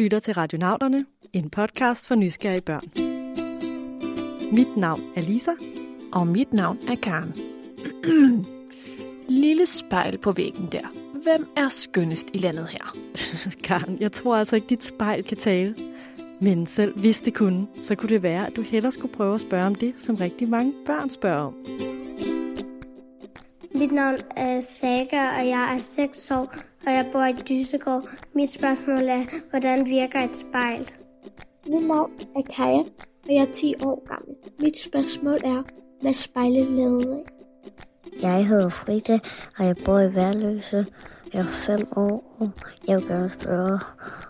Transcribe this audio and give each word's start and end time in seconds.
lytter 0.00 0.18
til 0.18 0.34
Radionauterne, 0.34 1.06
en 1.32 1.50
podcast 1.50 2.06
for 2.06 2.14
nysgerrige 2.14 2.60
børn. 2.60 2.82
Mit 4.52 4.76
navn 4.76 5.00
er 5.16 5.20
Lisa. 5.20 5.50
Og 6.12 6.26
mit 6.26 6.52
navn 6.52 6.78
er 6.88 6.94
Karen. 7.02 7.34
Lille 9.42 9.66
spejl 9.66 10.18
på 10.18 10.32
væggen 10.32 10.68
der. 10.72 10.86
Hvem 11.22 11.48
er 11.56 11.68
skønnest 11.68 12.30
i 12.34 12.38
landet 12.38 12.68
her? 12.68 12.96
Karen, 13.66 14.00
jeg 14.00 14.12
tror 14.12 14.36
altså 14.36 14.56
ikke, 14.56 14.66
dit 14.66 14.84
spejl 14.84 15.24
kan 15.24 15.36
tale. 15.36 15.74
Men 16.40 16.66
selv 16.66 17.00
hvis 17.00 17.20
det 17.20 17.34
kunne, 17.34 17.66
så 17.82 17.94
kunne 17.94 18.10
det 18.10 18.22
være, 18.22 18.46
at 18.46 18.56
du 18.56 18.62
hellere 18.62 18.92
skulle 18.92 19.14
prøve 19.14 19.34
at 19.34 19.40
spørge 19.40 19.66
om 19.66 19.74
det, 19.74 19.94
som 19.96 20.14
rigtig 20.14 20.48
mange 20.48 20.72
børn 20.86 21.10
spørger 21.10 21.44
om. 21.44 21.54
Mit 23.74 23.92
navn 23.92 24.16
er 24.36 24.60
Saga, 24.60 25.38
og 25.38 25.48
jeg 25.48 25.74
er 25.74 25.80
6 25.80 26.30
år, 26.30 26.69
og 26.86 26.92
jeg 26.92 27.06
bor 27.12 27.24
i 27.24 27.32
Dysegård. 27.32 28.08
Mit 28.34 28.50
spørgsmål 28.50 29.08
er, 29.08 29.24
hvordan 29.50 29.86
virker 29.86 30.20
et 30.20 30.36
spejl? 30.36 30.90
Mit 31.66 31.86
navn 31.88 32.10
er 32.36 32.42
Kaja, 32.56 32.78
og 33.28 33.34
jeg 33.34 33.42
er 33.42 33.52
10 33.52 33.74
år 33.84 34.04
gammel. 34.08 34.34
Mit 34.60 34.78
spørgsmål 34.78 35.38
er, 35.44 35.62
hvad 36.02 36.14
spejlet 36.14 36.70
lavet 36.70 37.06
af? 37.06 37.24
Jeg 38.22 38.46
hedder 38.46 38.68
Frida, 38.68 39.18
og 39.58 39.66
jeg 39.66 39.76
bor 39.84 40.00
i 40.00 40.14
Værløse. 40.14 40.86
Jeg 41.32 41.40
er 41.40 41.44
5 41.44 41.88
år. 41.96 42.24
Jeg 42.88 42.96
vil 42.96 43.08
gerne 43.08 43.30
spørge 43.40 43.80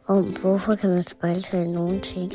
om, 0.06 0.24
hvorfor 0.40 0.74
kan 0.74 0.90
man 0.90 1.02
spejle 1.02 1.42
sig 1.42 1.64
i 1.64 1.68
nogle 1.68 2.00
ting? 2.00 2.32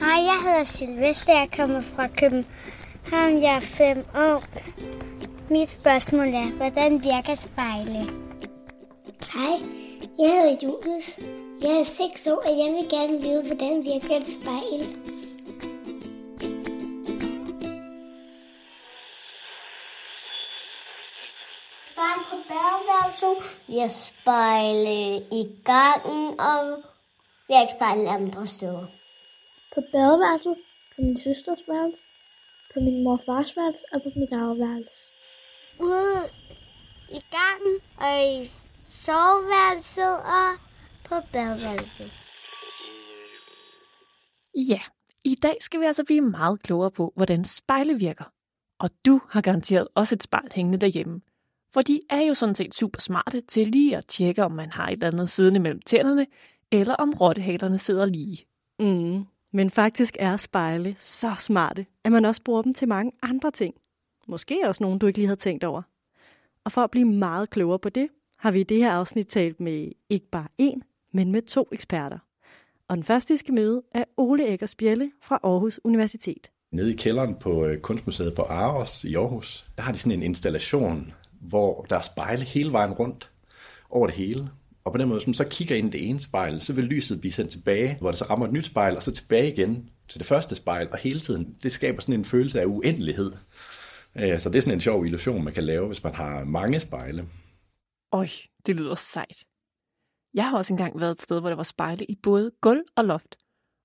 Hej, 0.00 0.18
jeg 0.30 0.38
hedder 0.44 0.64
Silvester. 0.64 1.32
Jeg 1.32 1.48
kommer 1.56 1.80
fra 1.80 2.06
København. 2.06 3.42
Jeg 3.42 3.56
er 3.56 3.60
5 3.60 3.98
år. 4.14 4.42
Mit 5.50 5.70
spørgsmål 5.70 6.26
er, 6.26 6.56
hvordan 6.56 6.92
virker 6.92 7.34
spejle? 7.34 8.29
Hej, 9.28 9.56
jeg 10.18 10.30
hedder 10.32 10.56
Julius. 10.62 11.18
Jeg 11.62 11.80
er 11.80 11.84
6 11.84 12.26
år, 12.26 12.36
og 12.36 12.52
jeg 12.60 12.68
vil 12.76 12.88
gerne 12.90 13.20
vide, 13.20 13.42
hvordan 13.46 13.84
virker 13.84 14.16
et 14.16 14.28
spejl. 14.36 14.80
På 22.30 22.36
badeværelset. 22.48 23.60
Vi 23.68 23.78
har 23.78 23.88
spejle 23.88 25.16
i 25.40 25.42
gangen, 25.64 26.40
og 26.40 26.82
vi 27.46 27.54
har 27.54 27.62
ikke 27.62 27.78
spejle 27.78 28.10
andre 28.10 28.46
steder. 28.46 28.86
På 29.74 29.80
badeværelset, 29.92 30.56
på 30.94 31.02
min 31.02 31.16
søsters 31.16 31.62
værelse, 31.68 32.02
på 32.74 32.80
min 32.80 33.04
mor 33.04 33.12
og 33.12 33.22
fars 33.26 33.56
værelse 33.56 33.84
og 33.92 34.02
på 34.02 34.08
mit 34.16 34.32
eget 34.32 34.58
værelse. 34.58 35.06
Ude 35.78 36.30
i 37.10 37.20
gangen 37.38 37.76
og 38.04 38.12
i 38.32 38.50
soveværelset 38.90 40.16
og 40.16 40.58
på 41.04 41.14
badeværelset. 41.32 42.12
Ja, 44.54 44.80
i 45.24 45.34
dag 45.34 45.56
skal 45.60 45.80
vi 45.80 45.84
altså 45.84 46.04
blive 46.04 46.20
meget 46.20 46.62
klogere 46.62 46.90
på, 46.90 47.12
hvordan 47.16 47.44
spejle 47.44 47.98
virker. 47.98 48.24
Og 48.78 48.88
du 49.06 49.20
har 49.30 49.40
garanteret 49.40 49.88
også 49.94 50.14
et 50.14 50.22
spejl 50.22 50.48
hængende 50.54 50.78
derhjemme. 50.78 51.20
For 51.72 51.82
de 51.82 52.00
er 52.10 52.20
jo 52.20 52.34
sådan 52.34 52.54
set 52.54 52.74
super 52.74 53.00
smarte 53.00 53.40
til 53.40 53.68
lige 53.68 53.96
at 53.96 54.06
tjekke, 54.06 54.44
om 54.44 54.52
man 54.52 54.70
har 54.70 54.86
et 54.86 54.92
eller 54.92 55.06
andet 55.06 55.28
siddende 55.28 55.60
mellem 55.60 55.80
tænderne, 55.82 56.26
eller 56.72 56.94
om 56.94 57.10
rottehalerne 57.10 57.78
sidder 57.78 58.06
lige. 58.06 58.46
Mm, 58.78 59.24
men 59.52 59.70
faktisk 59.70 60.16
er 60.18 60.36
spejle 60.36 60.94
så 60.96 61.34
smarte, 61.38 61.86
at 62.04 62.12
man 62.12 62.24
også 62.24 62.42
bruger 62.42 62.62
dem 62.62 62.72
til 62.72 62.88
mange 62.88 63.12
andre 63.22 63.50
ting. 63.50 63.74
Måske 64.28 64.60
også 64.64 64.82
nogen, 64.82 64.98
du 64.98 65.06
ikke 65.06 65.18
lige 65.18 65.26
havde 65.26 65.40
tænkt 65.40 65.64
over. 65.64 65.82
Og 66.64 66.72
for 66.72 66.80
at 66.80 66.90
blive 66.90 67.04
meget 67.04 67.50
klogere 67.50 67.78
på 67.78 67.88
det, 67.88 68.08
har 68.40 68.50
vi 68.50 68.60
i 68.60 68.64
det 68.64 68.76
her 68.76 68.92
afsnit 68.92 69.26
talt 69.26 69.60
med 69.60 69.88
ikke 70.08 70.26
bare 70.30 70.48
én, 70.62 70.80
men 71.12 71.32
med 71.32 71.42
to 71.42 71.68
eksperter. 71.72 72.18
Og 72.88 72.96
den 72.96 73.04
første, 73.04 73.34
I 73.34 73.36
skal 73.36 73.54
møde, 73.54 73.82
er 73.94 74.04
Ole 74.16 74.48
Eggers 74.48 74.74
Bjelle 74.74 75.10
fra 75.22 75.40
Aarhus 75.42 75.80
Universitet. 75.84 76.50
Nede 76.72 76.92
i 76.92 76.96
kælderen 76.96 77.34
på 77.34 77.66
øh, 77.66 77.80
Kunstmuseet 77.80 78.34
på 78.34 78.42
Aros 78.42 79.04
i 79.04 79.14
Aarhus, 79.14 79.66
der 79.76 79.82
har 79.82 79.92
de 79.92 79.98
sådan 79.98 80.18
en 80.18 80.22
installation, 80.22 81.12
hvor 81.40 81.86
der 81.90 81.96
er 81.96 82.02
spejle 82.02 82.44
hele 82.44 82.72
vejen 82.72 82.92
rundt 82.92 83.30
over 83.90 84.06
det 84.06 84.16
hele. 84.16 84.48
Og 84.84 84.92
på 84.92 84.98
den 84.98 85.08
måde, 85.08 85.20
som 85.20 85.34
så 85.34 85.44
kigger 85.44 85.76
ind 85.76 85.94
i 85.94 85.98
det 85.98 86.08
ene 86.08 86.20
spejl, 86.20 86.60
så 86.60 86.72
vil 86.72 86.84
lyset 86.84 87.20
blive 87.20 87.32
sendt 87.32 87.50
tilbage, 87.50 87.96
hvor 88.00 88.10
det 88.10 88.18
så 88.18 88.24
rammer 88.24 88.46
et 88.46 88.52
nyt 88.52 88.66
spejl, 88.66 88.96
og 88.96 89.02
så 89.02 89.12
tilbage 89.12 89.52
igen 89.52 89.90
til 90.08 90.18
det 90.18 90.26
første 90.26 90.56
spejl, 90.56 90.88
og 90.92 90.98
hele 90.98 91.20
tiden, 91.20 91.56
det 91.62 91.72
skaber 91.72 92.00
sådan 92.00 92.14
en 92.14 92.24
følelse 92.24 92.60
af 92.60 92.66
uendelighed. 92.66 93.32
Øh, 94.16 94.40
så 94.40 94.48
det 94.48 94.58
er 94.58 94.62
sådan 94.62 94.74
en 94.74 94.80
sjov 94.80 95.04
illusion, 95.04 95.44
man 95.44 95.52
kan 95.52 95.64
lave, 95.64 95.86
hvis 95.86 96.04
man 96.04 96.14
har 96.14 96.44
mange 96.44 96.80
spejle. 96.80 97.24
Øj, 98.12 98.28
det 98.66 98.76
lyder 98.76 98.94
sejt. 98.94 99.44
Jeg 100.34 100.50
har 100.50 100.56
også 100.56 100.72
engang 100.72 101.00
været 101.00 101.10
et 101.10 101.22
sted, 101.22 101.40
hvor 101.40 101.48
der 101.48 101.56
var 101.56 101.62
spejle 101.62 102.04
i 102.04 102.16
både 102.22 102.50
gulv 102.60 102.84
og 102.96 103.04
loft. 103.04 103.36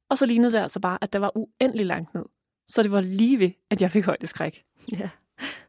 Og 0.10 0.18
så 0.18 0.26
lignede 0.26 0.52
det 0.52 0.60
altså 0.60 0.80
bare, 0.80 0.98
at 1.02 1.14
der 1.14 1.20
var 1.20 1.32
uendelig 1.38 1.86
langt 1.86 2.14
ned. 2.14 2.26
Så 2.68 2.84
det 2.84 2.92
var 2.92 3.02
lige 3.02 3.40
ved, 3.40 3.52
at 3.70 3.82
jeg 3.82 3.92
fik 3.92 4.06
højdeskræk. 4.06 4.64
Ja, 4.92 5.10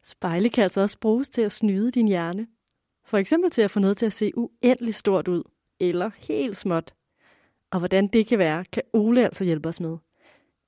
spejle 0.03 0.49
kan 0.49 0.65
altså 0.65 0.81
også 0.81 0.99
bruges 0.99 1.29
til 1.29 1.43
at 1.43 1.53
snyde 1.53 1.91
din 1.91 2.09
hjerne. 2.09 2.47
For 3.05 3.19
eksempel 3.19 3.51
til 3.51 3.63
at 3.63 3.71
få 3.71 3.81
noget 3.81 3.97
til 3.97 4.07
at 4.07 4.13
se 4.13 4.33
uendelig 4.37 4.95
stort 4.95 5.29
ud, 5.29 5.43
eller 5.81 6.11
helt 6.19 6.57
småt. 6.57 6.95
Og 7.71 7.79
hvordan 7.79 8.07
det 8.07 8.27
kan 8.27 8.39
være, 8.39 8.65
kan 8.65 8.83
Ole 8.93 9.25
altså 9.25 9.45
hjælpe 9.45 9.69
os 9.69 9.81
med. 9.81 9.99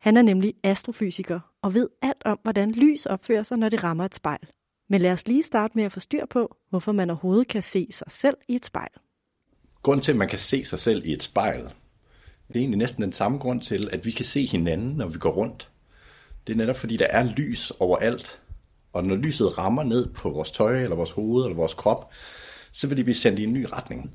Han 0.00 0.16
er 0.16 0.22
nemlig 0.22 0.54
astrofysiker 0.62 1.40
og 1.62 1.74
ved 1.74 1.88
alt 2.02 2.22
om, 2.24 2.38
hvordan 2.42 2.72
lys 2.72 3.06
opfører 3.06 3.42
sig, 3.42 3.58
når 3.58 3.68
det 3.68 3.84
rammer 3.84 4.04
et 4.04 4.14
spejl. 4.14 4.48
Men 4.88 5.00
lad 5.00 5.12
os 5.12 5.28
lige 5.28 5.42
starte 5.42 5.72
med 5.74 5.84
at 5.84 5.92
få 5.92 6.00
styr 6.00 6.26
på, 6.30 6.56
hvorfor 6.70 6.92
man 6.92 7.10
overhovedet 7.10 7.48
kan 7.48 7.62
se 7.62 7.88
sig 7.90 8.10
selv 8.10 8.36
i 8.48 8.54
et 8.54 8.64
spejl. 8.64 8.90
Grunden 9.82 10.02
til, 10.02 10.12
at 10.12 10.18
man 10.18 10.28
kan 10.28 10.38
se 10.38 10.64
sig 10.64 10.78
selv 10.78 11.06
i 11.06 11.12
et 11.12 11.22
spejl, 11.22 11.62
det 12.48 12.56
er 12.56 12.60
egentlig 12.60 12.78
næsten 12.78 13.02
den 13.02 13.12
samme 13.12 13.38
grund 13.38 13.60
til, 13.60 13.88
at 13.92 14.04
vi 14.04 14.10
kan 14.10 14.24
se 14.24 14.46
hinanden, 14.46 14.96
når 14.96 15.08
vi 15.08 15.18
går 15.18 15.30
rundt. 15.30 15.70
Det 16.46 16.52
er 16.52 16.56
netop 16.56 16.76
fordi, 16.76 16.96
der 16.96 17.06
er 17.06 17.24
lys 17.24 17.70
overalt. 17.70 18.42
Og 18.92 19.04
når 19.04 19.16
lyset 19.16 19.58
rammer 19.58 19.82
ned 19.82 20.08
på 20.08 20.30
vores 20.30 20.50
tøj, 20.50 20.82
eller 20.82 20.96
vores 20.96 21.10
hoved, 21.10 21.44
eller 21.44 21.56
vores 21.56 21.74
krop, 21.74 22.10
så 22.72 22.86
vil 22.86 22.96
det 22.96 23.04
blive 23.04 23.14
sendt 23.14 23.38
i 23.38 23.44
en 23.44 23.52
ny 23.52 23.66
retning. 23.72 24.14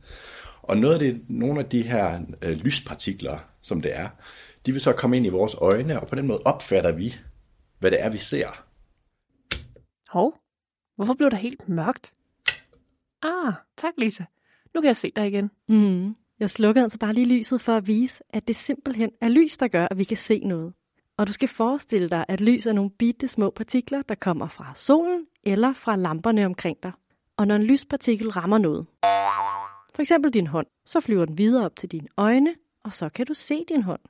Og 0.62 0.78
noget 0.78 0.94
af 0.94 1.00
det, 1.00 1.22
nogle 1.30 1.60
af 1.60 1.66
de 1.66 1.82
her 1.82 2.22
øh, 2.42 2.52
lyspartikler, 2.52 3.38
som 3.62 3.82
det 3.82 3.96
er, 3.96 4.10
de 4.66 4.72
vil 4.72 4.82
så 4.82 4.94
komme 4.94 5.18
ind 5.18 5.26
i 5.26 5.30
vores 5.30 5.54
øjne, 5.54 6.00
og 6.00 6.08
på 6.08 6.16
den 6.16 6.28
måde 6.28 6.42
opfatter 6.46 6.92
vi, 6.92 7.16
hvad 7.80 7.92
det 7.92 8.02
er, 8.02 8.10
vi 8.10 8.18
ser. 8.18 8.64
Hov, 10.10 10.43
hvorfor 10.96 11.14
blev 11.14 11.30
der 11.30 11.38
helt 11.38 11.70
mørkt? 11.70 12.14
Ah, 13.22 13.54
tak 13.78 13.94
Lisa. 13.98 14.24
Nu 14.74 14.82
kan 14.82 14.88
jeg 14.88 14.96
se 14.96 15.12
dig 15.16 15.28
igen. 15.28 15.52
Mm. 15.68 16.16
Jeg 16.40 16.50
slukkede 16.50 16.84
altså 16.84 16.98
bare 16.98 17.14
lige 17.14 17.38
lyset 17.38 17.62
for 17.62 17.74
at 17.74 17.88
vise, 17.88 18.24
at 18.30 18.48
det 18.48 18.56
simpelthen 18.56 19.12
er 19.22 19.28
lys, 19.28 19.58
der 19.58 19.68
gør, 19.68 19.88
at 19.92 19.98
vi 19.98 20.04
kan 20.04 20.18
se 20.18 20.40
noget. 20.40 20.74
Og 21.18 21.28
du 21.28 21.34
skal 21.34 21.50
forestille 21.50 22.10
dig, 22.10 22.26
at 22.28 22.42
lys 22.42 22.66
er 22.66 22.74
nogle 22.74 22.90
bitte 22.90 23.28
små 23.28 23.50
partikler, 23.50 24.02
der 24.02 24.16
kommer 24.16 24.48
fra 24.48 24.72
solen 24.76 25.26
eller 25.44 25.74
fra 25.74 25.96
lamperne 25.96 26.46
omkring 26.46 26.78
dig. 26.84 26.92
Og 27.38 27.48
når 27.48 27.56
en 27.56 27.64
lyspartikel 27.64 28.30
rammer 28.30 28.58
noget, 28.58 28.86
for 29.96 30.02
eksempel 30.02 30.34
din 30.34 30.48
hånd, 30.48 30.68
så 30.86 31.00
flyver 31.00 31.26
den 31.26 31.38
videre 31.38 31.66
op 31.66 31.76
til 31.76 31.92
dine 31.92 32.08
øjne, 32.18 32.56
og 32.84 32.94
så 32.94 33.10
kan 33.10 33.26
du 33.26 33.34
se 33.34 33.66
din 33.70 33.84
hånd. 33.84 34.02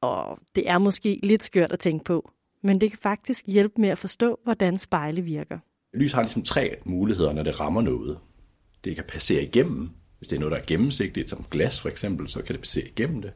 Og 0.00 0.38
det 0.54 0.70
er 0.70 0.78
måske 0.78 1.20
lidt 1.22 1.42
skørt 1.42 1.72
at 1.72 1.78
tænke 1.78 2.04
på, 2.04 2.30
men 2.62 2.80
det 2.80 2.90
kan 2.90 2.98
faktisk 3.02 3.44
hjælpe 3.46 3.80
med 3.80 3.88
at 3.88 3.98
forstå, 3.98 4.38
hvordan 4.44 4.78
spejle 4.78 5.22
virker. 5.22 5.58
Lys 5.94 6.12
har 6.12 6.22
ligesom 6.22 6.42
tre 6.42 6.76
muligheder, 6.84 7.32
når 7.32 7.42
det 7.42 7.60
rammer 7.60 7.82
noget. 7.82 8.18
Det 8.84 8.94
kan 8.94 9.04
passere 9.08 9.42
igennem. 9.42 9.90
Hvis 10.18 10.28
det 10.28 10.36
er 10.36 10.40
noget, 10.40 10.52
der 10.52 10.58
er 10.58 10.64
gennemsigtigt, 10.66 11.30
som 11.30 11.44
glas 11.50 11.80
for 11.80 11.88
eksempel, 11.88 12.28
så 12.28 12.42
kan 12.42 12.52
det 12.52 12.60
passere 12.60 12.84
igennem 12.84 13.22
det. 13.22 13.32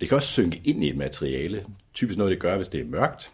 Det 0.00 0.08
kan 0.08 0.16
også 0.16 0.28
synke 0.28 0.60
ind 0.64 0.84
i 0.84 0.90
et 0.90 0.96
materiale. 0.96 1.66
Typisk 1.94 2.18
noget, 2.18 2.30
det 2.30 2.40
gør, 2.40 2.56
hvis 2.56 2.68
det 2.68 2.80
er 2.80 2.84
mørkt. 2.84 3.32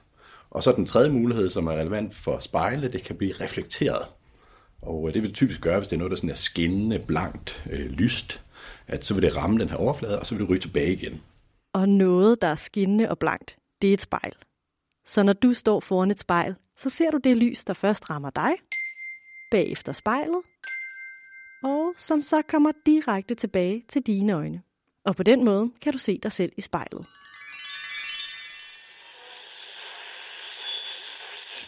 Og 0.50 0.62
så 0.62 0.72
den 0.72 0.86
tredje 0.86 1.10
mulighed, 1.10 1.48
som 1.48 1.66
er 1.66 1.72
relevant 1.72 2.14
for 2.14 2.38
spejle, 2.38 2.92
det 2.92 3.02
kan 3.02 3.16
blive 3.16 3.32
reflekteret. 3.40 4.06
Og 4.82 5.14
det 5.14 5.22
vil 5.22 5.32
typisk 5.32 5.60
gøre, 5.60 5.78
hvis 5.78 5.88
det 5.88 5.96
er 5.96 5.98
noget, 5.98 6.10
der 6.10 6.16
sådan 6.16 6.30
er 6.30 6.34
skinnende, 6.34 6.98
blankt, 6.98 7.64
øh, 7.70 7.90
lyst, 7.90 8.42
at 8.86 9.04
så 9.04 9.14
vil 9.14 9.22
det 9.22 9.36
ramme 9.36 9.58
den 9.58 9.68
her 9.68 9.76
overflade, 9.76 10.20
og 10.20 10.26
så 10.26 10.34
vil 10.34 10.42
det 10.42 10.50
ryge 10.50 10.60
tilbage 10.60 10.92
igen. 10.92 11.20
Og 11.74 11.88
noget, 11.88 12.42
der 12.42 12.48
er 12.48 12.54
skinnende 12.54 13.10
og 13.10 13.18
blankt, 13.18 13.56
det 13.82 13.90
er 13.90 13.94
et 13.94 14.00
spejl. 14.00 14.32
Så 15.10 15.22
når 15.22 15.32
du 15.32 15.54
står 15.54 15.80
foran 15.80 16.10
et 16.10 16.20
spejl, 16.20 16.54
så 16.76 16.90
ser 16.90 17.10
du 17.10 17.18
det 17.18 17.36
lys, 17.36 17.64
der 17.64 17.74
først 17.74 18.10
rammer 18.10 18.30
dig, 18.30 18.52
bagefter 19.50 19.92
spejlet, 19.92 20.42
og 21.64 21.94
som 21.96 22.22
så 22.22 22.42
kommer 22.42 22.72
direkte 22.86 23.34
tilbage 23.34 23.84
til 23.88 24.02
dine 24.02 24.32
øjne. 24.32 24.62
Og 25.04 25.16
på 25.16 25.22
den 25.22 25.44
måde 25.44 25.70
kan 25.80 25.92
du 25.92 25.98
se 25.98 26.18
dig 26.22 26.32
selv 26.32 26.52
i 26.56 26.60
spejlet. 26.60 27.06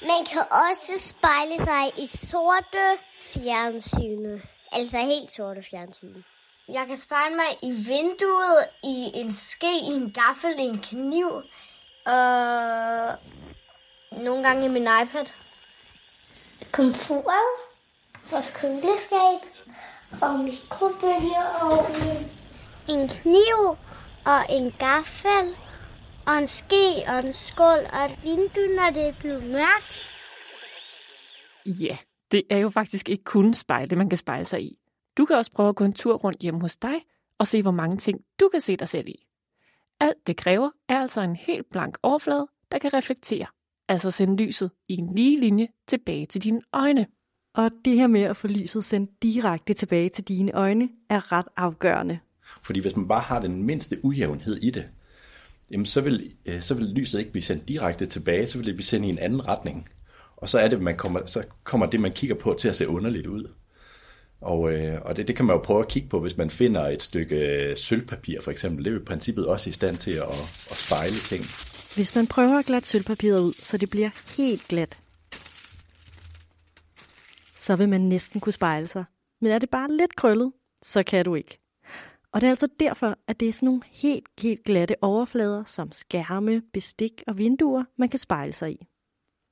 Man 0.03 0.25
kan 0.33 0.43
også 0.71 0.93
spejle 0.99 1.57
sig 1.59 2.05
i 2.05 2.07
sorte 2.07 2.87
fjernsyne. 3.21 4.43
Altså 4.73 4.97
helt 4.97 5.33
sorte 5.33 5.63
fjernsyn. 5.71 6.23
Jeg 6.69 6.87
kan 6.87 6.97
spejle 6.97 7.37
mig 7.37 7.51
i 7.63 7.71
vinduet, 7.71 8.67
i 8.85 9.11
en 9.15 9.33
ske, 9.33 9.73
i 9.91 9.93
en 10.01 10.13
gaffel, 10.13 10.55
i 10.59 10.63
en 10.63 10.79
kniv. 10.79 11.43
Og 12.07 13.19
nogle 14.23 14.43
gange 14.43 14.65
i 14.65 14.69
min 14.69 14.89
iPad. 15.03 15.27
Komfuret, 16.73 17.49
vores 18.31 18.57
køleskab 18.61 19.41
og 20.23 20.39
mikrobølgeovnen 20.39 22.31
en 22.89 23.09
kniv 23.09 23.77
og 24.25 24.47
en 24.51 24.73
gaffel 24.79 25.57
og 26.27 26.39
en 26.39 26.47
ske 26.47 27.05
og 27.09 27.27
en 27.27 27.33
skål 27.33 27.87
og 27.93 28.05
et 28.05 28.19
vindue, 28.23 28.77
når 28.77 28.91
det 28.95 29.09
er 29.09 29.15
blevet 29.21 29.45
mørkt. 29.45 30.01
Ja, 31.67 31.99
det 32.31 32.43
er 32.51 32.59
jo 32.59 32.71
faktisk 32.71 33.09
ikke 33.09 33.25
kun 33.25 33.55
spejle, 33.55 33.97
man 33.97 34.09
kan 34.09 34.19
spejle 34.19 34.45
sig 34.45 34.63
i. 34.63 34.79
Du 35.17 35.27
kan 35.27 35.37
også 35.37 35.53
prøve 35.53 35.69
at 35.69 35.77
gå 35.77 35.85
en 35.85 35.93
tur 35.93 36.17
rundt 36.17 36.41
hjemme 36.41 36.61
hos 36.61 36.77
dig 36.77 36.95
og 37.39 37.47
se, 37.47 37.63
hvor 37.63 37.71
mange 37.71 37.97
ting 37.97 38.21
du 38.41 38.49
kan 38.49 38.61
se 38.61 38.77
dig 38.77 38.89
selv 38.89 39.09
i. 39.09 39.27
Alt 40.03 40.27
det 40.27 40.37
kræver 40.37 40.71
er 40.89 40.99
altså 40.99 41.21
en 41.21 41.37
helt 41.37 41.71
blank 41.71 41.99
overflade, 42.03 42.47
der 42.73 42.79
kan 42.79 42.95
reflektere, 42.95 43.47
altså 43.89 44.11
sende 44.11 44.45
lyset 44.45 44.71
i 44.89 44.97
en 44.97 45.15
lige 45.15 45.41
linje 45.41 45.69
tilbage 45.89 46.27
til 46.27 46.45
dine 46.45 46.61
øjne. 46.73 47.07
Og 47.55 47.71
det 47.85 47.93
her 47.93 48.07
med 48.07 48.21
at 48.23 48.37
få 48.37 48.47
lyset 48.47 48.85
sendt 48.85 49.23
direkte 49.23 49.75
tilbage 49.75 50.09
til 50.09 50.25
dine 50.25 50.53
øjne 50.53 50.89
er 51.11 51.33
ret 51.33 51.47
afgørende. 51.57 52.19
Fordi 52.63 52.81
hvis 52.81 52.97
man 52.97 53.09
bare 53.09 53.21
har 53.21 53.41
den 53.41 53.63
mindste 53.63 54.05
ujævnhed 54.05 54.57
i 54.57 54.71
det, 54.71 54.89
jamen 55.71 55.87
så 55.87 56.01
vil, 56.01 56.35
øh, 56.47 56.61
så 56.61 56.75
vil 56.75 56.87
lyset 56.87 57.19
ikke 57.19 57.33
blive 57.33 57.43
sendt 57.43 57.69
direkte 57.69 58.07
tilbage, 58.07 58.47
så 58.47 58.59
vil 58.59 58.67
det 58.67 58.75
blive 58.75 58.85
sendt 58.85 59.07
i 59.07 59.09
en 59.09 59.19
anden 59.19 59.49
retning. 59.49 59.89
Og 60.37 60.49
så 60.49 60.59
er 60.59 60.69
det, 60.69 60.83
man 60.83 60.97
kommer, 60.97 61.27
så 61.27 61.45
kommer 61.65 61.87
det, 61.87 62.01
man 62.01 62.13
kigger 62.13 62.37
på, 62.37 62.57
til 62.61 62.69
at 62.69 62.75
se 62.75 62.89
underligt 62.89 63.27
ud. 63.27 63.55
Og, 64.43 64.73
øh, 64.73 65.03
og 65.03 65.17
det, 65.17 65.29
det 65.29 65.37
kan 65.37 65.45
man 65.45 65.57
jo 65.57 65.63
prøve 65.63 65.81
at 65.81 65.89
kigge 65.89 66.09
på, 66.09 66.21
hvis 66.21 66.37
man 66.37 66.51
finder 66.51 66.89
et 66.89 67.03
stykke 67.03 67.37
øh, 67.37 67.77
sølvpapir 67.77 68.41
for 68.41 68.51
eksempel. 68.51 68.85
Det 68.85 68.91
er 68.91 68.95
jo 68.95 69.01
i 69.01 69.05
princippet 69.05 69.47
også 69.47 69.71
i 69.71 69.73
stand 69.73 69.97
til 69.97 70.11
at, 70.11 70.29
at 70.71 70.77
spejle 70.77 71.15
ting. 71.15 71.45
Hvis 71.95 72.17
man 72.17 72.27
prøver 72.27 72.59
at 72.59 72.65
glatte 72.65 72.89
sølvpapiret 72.89 73.41
ud, 73.41 73.53
så 73.53 73.79
det 73.79 73.91
bliver 73.91 74.11
helt 74.37 74.69
glat, 74.69 74.99
så 77.57 77.77
vil 77.77 77.89
man 77.89 78.01
næsten 78.01 78.41
kunne 78.41 78.53
spejle 78.53 78.87
sig. 78.87 79.05
Men 79.41 79.53
er 79.53 79.59
det 79.59 79.71
bare 79.71 79.97
lidt 79.97 80.17
krøllet, 80.17 80.53
så 80.83 81.03
kan 81.03 81.25
du 81.25 81.35
ikke. 81.35 81.59
Og 82.33 82.41
det 82.41 82.47
er 82.47 82.51
altså 82.51 82.69
derfor, 82.81 83.19
at 83.29 83.41
det 83.41 83.49
er 83.49 83.53
sådan 83.53 83.67
nogle 83.67 83.83
helt, 83.91 84.29
helt 84.41 84.65
glatte 84.65 84.97
overflader, 85.03 85.65
som 85.65 85.93
skærme, 85.93 86.63
bestik 86.73 87.23
og 87.27 87.39
vinduer, 87.39 87.85
man 87.99 88.09
kan 88.09 88.19
spejle 88.19 88.53
sig 88.53 88.73
i. 88.73 88.87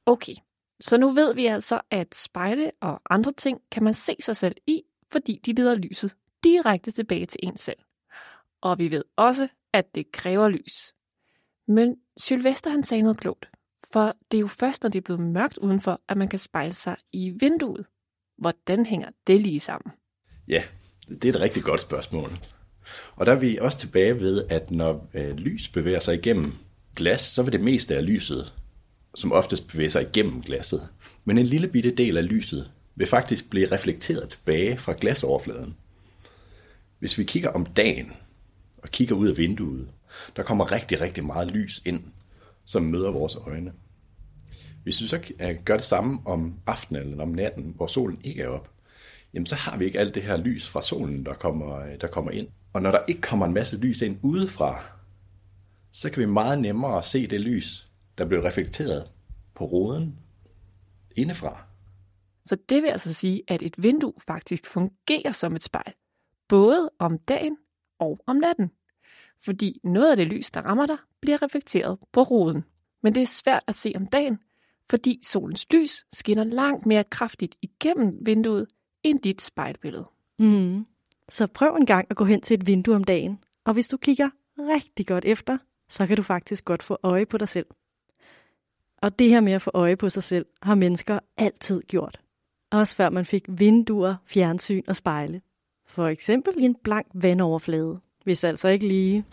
Okay, 0.07 0.35
så 0.81 0.99
nu 0.99 1.11
ved 1.11 1.35
vi 1.35 1.47
altså, 1.47 1.81
at 1.91 2.15
spejle 2.15 2.71
og 2.81 3.01
andre 3.11 3.33
ting 3.33 3.61
kan 3.71 3.85
man 3.85 3.95
se 3.95 4.17
sig 4.21 4.37
selv 4.37 4.57
i, 4.67 4.83
fordi 5.13 5.41
de 5.47 5.53
leder 5.53 5.75
lyset 5.75 6.17
direkte 6.45 6.91
tilbage 6.91 7.27
til 7.27 7.41
en 7.43 7.57
selv. 7.57 7.79
Og 8.61 8.79
vi 8.79 8.91
ved 8.91 9.05
også, 9.17 9.49
at 9.73 9.95
det 9.95 10.13
kræver 10.13 10.49
lys. 10.49 10.95
Men 11.69 11.97
Sylvester 12.17 12.71
han 12.71 12.83
sagde 12.83 13.03
noget 13.03 13.19
klogt, 13.19 13.51
for 13.93 14.17
det 14.31 14.37
er 14.37 14.41
jo 14.41 14.47
først, 14.47 14.83
når 14.83 14.91
det 14.91 14.99
er 14.99 15.03
blevet 15.03 15.21
mørkt 15.21 15.59
udenfor, 15.59 16.01
at 16.09 16.17
man 16.17 16.29
kan 16.29 16.39
spejle 16.39 16.73
sig 16.73 16.97
i 17.13 17.31
vinduet. 17.41 17.87
Hvordan 18.39 18.87
hænger 18.87 19.09
det 19.27 19.41
lige 19.41 19.61
sammen? 19.61 19.93
Ja, 20.49 20.63
det 21.09 21.25
er 21.25 21.29
et 21.29 21.41
rigtig 21.41 21.63
godt 21.63 21.81
spørgsmål. 21.81 22.31
Og 23.17 23.27
der 23.27 23.33
er 23.33 23.37
vi 23.37 23.59
også 23.59 23.79
tilbage 23.79 24.21
ved, 24.21 24.45
at 24.49 24.71
når 24.71 25.09
øh, 25.15 25.31
lys 25.31 25.69
bevæger 25.69 26.01
sig 26.01 26.15
igennem 26.15 26.53
glas, 26.97 27.21
så 27.21 27.43
vil 27.43 27.53
det 27.53 27.61
meste 27.61 27.97
af 27.97 28.07
lyset 28.07 28.53
som 29.15 29.33
oftest 29.33 29.69
bevæger 29.69 29.91
sig 29.91 30.03
igennem 30.03 30.43
glasset. 30.43 30.89
Men 31.25 31.39
en 31.39 31.47
lille 31.47 31.69
bitte 31.69 31.91
del 31.91 32.17
af 32.17 32.29
lyset 32.29 32.71
vil 32.95 33.07
faktisk 33.07 33.51
blive 33.51 33.73
reflekteret 33.73 34.29
tilbage 34.29 34.79
fra 34.79 34.95
glasoverfladen. 35.01 35.77
Hvis 36.99 37.19
vi 37.19 37.25
kigger 37.25 37.51
om 37.51 37.67
dagen 37.67 38.13
og 38.79 38.89
kigger 38.89 39.15
ud 39.15 39.29
af 39.29 39.39
vinduet, 39.39 39.89
der 40.37 40.43
kommer 40.43 40.73
rigtig, 40.73 41.01
rigtig 41.01 41.25
meget 41.25 41.49
lys 41.49 41.83
ind, 41.85 42.03
som 42.65 42.83
møder 42.83 43.11
vores 43.11 43.37
øjne. 43.37 43.73
Hvis 44.83 45.03
vi 45.03 45.07
så 45.07 45.21
øh, 45.41 45.57
gør 45.65 45.77
det 45.77 45.85
samme 45.85 46.21
om 46.25 46.55
aftenen 46.67 47.11
eller 47.11 47.23
om 47.23 47.29
natten, 47.29 47.73
hvor 47.77 47.87
solen 47.87 48.21
ikke 48.25 48.43
er 48.43 48.49
op, 48.49 48.71
jamen 49.35 49.47
så 49.47 49.55
har 49.55 49.77
vi 49.77 49.85
ikke 49.85 49.99
alt 49.99 50.15
det 50.15 50.23
her 50.23 50.37
lys 50.37 50.69
fra 50.69 50.83
solen, 50.83 51.27
der 51.27 51.35
kommer, 51.35 51.77
øh, 51.77 52.01
der 52.01 52.07
kommer 52.07 52.31
ind. 52.31 52.49
Og 52.73 52.83
når 52.83 52.91
der 52.91 53.01
ikke 53.09 53.21
kommer 53.21 53.47
en 53.47 53.55
masse 53.55 53.77
lys 53.77 54.03
ind 54.03 54.19
udefra, 54.23 54.83
så 55.93 56.11
kan 56.11 56.21
vi 56.21 56.27
meget 56.27 56.59
nemmere 56.59 57.03
se 57.03 57.27
det 57.27 57.41
lys, 57.41 57.90
der 58.19 58.25
blev 58.25 58.41
reflekteret 58.41 59.11
på 59.55 59.65
ruden 59.65 60.19
indefra. 61.17 61.65
Så 62.45 62.57
det 62.69 62.83
vil 62.83 62.89
altså 62.89 63.15
sige, 63.15 63.43
at 63.49 63.63
et 63.63 63.83
vindue 63.83 64.13
faktisk 64.27 64.67
fungerer 64.67 65.33
som 65.33 65.57
et 65.57 65.63
spejl, 65.63 65.93
både 66.49 66.91
om 66.99 67.19
dagen 67.19 67.57
og 67.99 68.21
om 68.27 68.37
natten. 68.37 68.71
Fordi 69.45 69.81
noget 69.85 70.11
af 70.11 70.17
det 70.17 70.27
lys, 70.27 70.51
der 70.51 70.61
rammer 70.61 70.87
dig, 70.87 70.97
bliver 71.21 71.43
reflekteret 71.43 71.99
på 72.13 72.23
ruden. 72.23 72.65
Men 73.03 73.15
det 73.15 73.23
er 73.23 73.27
svært 73.27 73.63
at 73.67 73.75
se 73.75 73.93
om 73.97 74.07
dagen, 74.07 74.39
fordi 74.91 75.21
solens 75.23 75.67
lys 75.73 76.05
skinner 76.13 76.45
langt 76.45 76.87
mere 76.87 77.05
kraftigt 77.05 77.57
igennem 77.63 78.19
vinduet 78.27 78.67
end 79.03 79.21
dit 79.21 79.43
spejlbillede. 79.43 80.07
Mm. 80.39 80.87
Så 81.29 81.47
prøv 81.47 81.75
en 81.75 81.87
gang 81.87 82.07
at 82.11 82.17
gå 82.17 82.25
hen 82.25 82.41
til 82.41 82.55
et 82.55 82.67
vindue 82.67 82.95
om 82.95 83.05
dagen, 83.05 83.45
og 83.65 83.73
hvis 83.73 83.89
du 83.89 83.97
kigger 83.97 84.31
rigtig 84.59 85.07
godt 85.07 85.25
efter, 85.25 85.59
så 85.89 86.07
kan 86.07 86.17
du 86.17 86.23
faktisk 86.23 86.65
godt 86.65 86.83
få 86.83 86.99
øje 87.03 87.27
på 87.27 87.39
dig 87.39 87.49
selv. 87.49 87.67
Og 89.03 89.19
det 89.19 89.29
her 89.29 89.41
med 89.41 89.53
at 89.53 89.63
få 89.63 89.71
øje 89.75 89.97
på 89.97 90.09
sig 90.09 90.23
selv, 90.23 90.47
har 90.63 90.75
mennesker 90.75 91.19
altid 91.37 91.83
gjort. 91.83 92.21
Også 92.73 92.97
før 92.97 93.11
man 93.11 93.25
fik 93.25 93.45
vinduer, 93.49 94.15
fjernsyn 94.27 94.83
og 94.89 94.97
spejle. 94.97 95.41
For 95.87 96.07
eksempel 96.07 96.55
i 96.59 96.63
en 96.63 96.77
blank 96.85 97.07
vandoverflade, 97.15 98.01
hvis 98.25 98.45
altså 98.45 98.69
ikke 98.69 98.89
lige. 98.89 99.25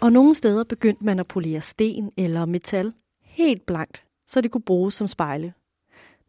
Og 0.00 0.12
nogle 0.12 0.34
steder 0.34 0.64
begyndte 0.64 1.04
man 1.04 1.18
at 1.18 1.26
polere 1.26 1.60
sten 1.60 2.12
eller 2.16 2.46
metal 2.46 2.92
helt 3.22 3.66
blankt, 3.66 4.04
så 4.26 4.40
det 4.40 4.50
kunne 4.50 4.62
bruges 4.62 4.94
som 4.94 5.06
spejle. 5.06 5.54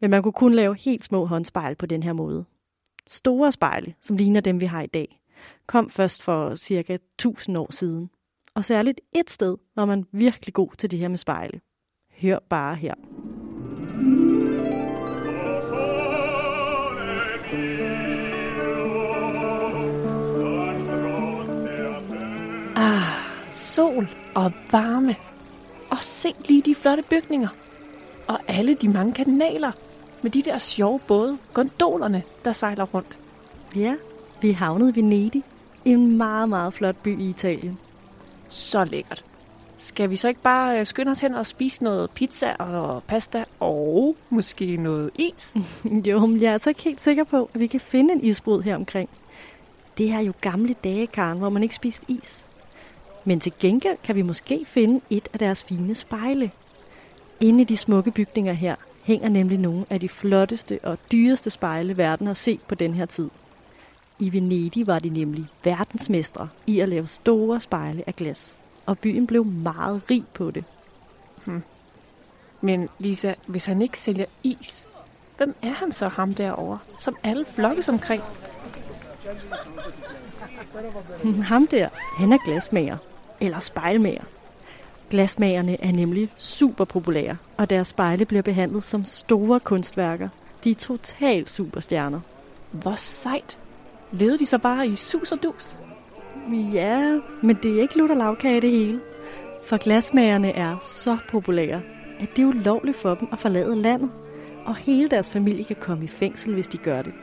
Men 0.01 0.09
man 0.09 0.23
kunne 0.23 0.33
kun 0.33 0.53
lave 0.53 0.75
helt 0.75 1.03
små 1.03 1.25
håndspejle 1.25 1.75
på 1.75 1.85
den 1.85 2.03
her 2.03 2.13
måde. 2.13 2.45
Store 3.07 3.51
spejle, 3.51 3.95
som 4.01 4.17
ligner 4.17 4.41
dem 4.41 4.61
vi 4.61 4.65
har 4.65 4.81
i 4.81 4.87
dag, 4.87 5.19
kom 5.67 5.89
først 5.89 6.23
for 6.23 6.55
cirka 6.55 6.93
1000 6.93 7.57
år 7.57 7.71
siden. 7.71 8.09
Og 8.55 8.65
særligt 8.65 9.01
et 9.15 9.29
sted 9.29 9.57
var 9.75 9.85
man 9.85 10.05
virkelig 10.11 10.53
god 10.53 10.69
til 10.77 10.91
det 10.91 10.99
her 10.99 11.07
med 11.07 11.17
spejle. 11.17 11.61
Hør 12.21 12.39
bare 12.49 12.75
her. 12.75 12.93
Ah, 22.75 23.47
sol 23.47 24.07
og 24.35 24.51
varme. 24.71 25.15
Og 25.91 25.97
se 26.01 26.33
lige 26.47 26.61
de 26.61 26.75
flotte 26.75 27.03
bygninger. 27.09 27.49
Og 28.27 28.39
alle 28.47 28.73
de 28.75 28.89
mange 28.89 29.13
kanaler 29.13 29.71
med 30.23 30.31
de 30.31 30.41
der 30.41 30.57
sjove 30.57 30.99
både, 31.07 31.37
gondolerne, 31.53 32.23
der 32.45 32.51
sejler 32.51 32.85
rundt. 32.85 33.19
Ja, 33.75 33.95
vi 34.41 34.51
havnede 34.51 34.89
i 34.89 34.95
Venedig, 34.95 35.43
en 35.85 36.17
meget, 36.17 36.49
meget 36.49 36.73
flot 36.73 36.95
by 37.03 37.19
i 37.19 37.29
Italien. 37.29 37.79
Så 38.53 38.83
lækkert. 38.83 39.23
Skal 39.77 40.09
vi 40.09 40.15
så 40.15 40.27
ikke 40.27 40.41
bare 40.41 40.79
øh, 40.79 40.85
skynde 40.85 41.11
os 41.11 41.19
hen 41.19 41.35
og 41.35 41.45
spise 41.45 41.83
noget 41.83 42.09
pizza 42.09 42.53
og 42.59 43.03
pasta 43.03 43.43
og 43.59 44.15
måske 44.29 44.77
noget 44.77 45.11
is? 45.15 45.55
jo, 46.07 46.25
men 46.25 46.41
jeg 46.41 46.49
er 46.49 46.53
altså 46.53 46.69
ikke 46.69 46.83
helt 46.83 47.01
sikker 47.01 47.23
på, 47.23 47.49
at 47.53 47.59
vi 47.59 47.67
kan 47.67 47.79
finde 47.79 48.13
en 48.13 48.23
isbrud 48.23 48.61
her 48.61 48.75
omkring. 48.75 49.09
Det 49.97 50.11
er 50.11 50.19
jo 50.19 50.33
gamle 50.41 50.75
dage, 50.83 51.07
Karen, 51.07 51.37
hvor 51.37 51.49
man 51.49 51.63
ikke 51.63 51.75
spiste 51.75 52.05
is. 52.07 52.45
Men 53.25 53.39
til 53.39 53.53
gengæld 53.59 53.97
kan 54.03 54.15
vi 54.15 54.21
måske 54.21 54.65
finde 54.65 55.01
et 55.09 55.29
af 55.33 55.39
deres 55.39 55.63
fine 55.63 55.95
spejle. 55.95 56.51
Inde 57.39 57.61
i 57.61 57.63
de 57.63 57.77
smukke 57.77 58.11
bygninger 58.11 58.53
her 58.53 58.75
hænger 59.03 59.29
nemlig 59.29 59.57
nogle 59.57 59.85
af 59.89 59.99
de 59.99 60.09
flotteste 60.09 60.79
og 60.83 60.97
dyreste 61.11 61.49
spejle, 61.49 61.97
verden 61.97 62.27
har 62.27 62.33
set 62.33 62.61
på 62.61 62.75
den 62.75 62.93
her 62.93 63.05
tid. 63.05 63.29
I 64.19 64.33
Venedig 64.33 64.87
var 64.87 64.99
de 64.99 65.09
nemlig 65.09 65.47
verdensmestre 65.63 66.49
i 66.67 66.79
at 66.79 66.89
lave 66.89 67.07
store 67.07 67.59
spejle 67.59 68.03
af 68.07 68.15
glas, 68.15 68.55
og 68.85 68.99
byen 68.99 69.27
blev 69.27 69.45
meget 69.45 70.01
rig 70.09 70.23
på 70.33 70.51
det. 70.51 70.65
Hmm. 71.45 71.63
Men 72.61 72.89
Lisa, 72.99 73.33
hvis 73.47 73.65
han 73.65 73.81
ikke 73.81 73.99
sælger 73.99 74.25
is, 74.43 74.87
hvem 75.37 75.55
er 75.61 75.73
han 75.73 75.91
så 75.91 76.07
ham 76.07 76.33
derovre, 76.33 76.79
som 76.99 77.17
alle 77.23 77.45
flokkes 77.45 77.89
omkring? 77.89 78.23
Ham 81.43 81.67
der, 81.67 81.89
han 82.17 82.33
er 82.33 82.37
glasmager, 82.45 82.97
eller 83.41 83.59
spejlmager. 83.59 84.23
Glasmagerne 85.09 85.83
er 85.83 85.91
nemlig 85.91 86.29
super 86.37 86.85
populære, 86.85 87.37
og 87.57 87.69
deres 87.69 87.87
spejle 87.87 88.25
bliver 88.25 88.41
behandlet 88.41 88.83
som 88.83 89.05
store 89.05 89.59
kunstværker. 89.59 90.29
De 90.63 90.71
er 90.71 90.75
totalt 90.75 91.49
superstjerner. 91.49 92.19
Hvor 92.71 92.95
sejt! 92.95 93.57
Levede 94.13 94.39
de 94.39 94.45
så 94.45 94.57
bare 94.57 94.87
i 94.87 94.95
sus 94.95 95.31
og 95.31 95.43
dus? 95.43 95.81
Ja, 96.51 97.19
men 97.41 97.57
det 97.63 97.77
er 97.77 97.81
ikke 97.81 97.97
lutter 97.97 98.15
lavkage 98.15 98.61
det 98.61 98.71
hele. 98.71 98.99
For 99.63 99.77
glasmagerne 99.77 100.51
er 100.51 100.77
så 100.79 101.17
populære, 101.29 101.81
at 102.19 102.29
det 102.35 102.41
er 102.41 102.47
ulovligt 102.47 102.97
for 102.97 103.15
dem 103.15 103.27
at 103.31 103.39
forlade 103.39 103.81
landet, 103.81 104.11
og 104.65 104.75
hele 104.75 105.09
deres 105.09 105.29
familie 105.29 105.63
kan 105.63 105.75
komme 105.79 106.03
i 106.03 106.07
fængsel, 106.07 106.53
hvis 106.53 106.67
de 106.67 106.77
gør 106.77 107.01
det. 107.01 107.13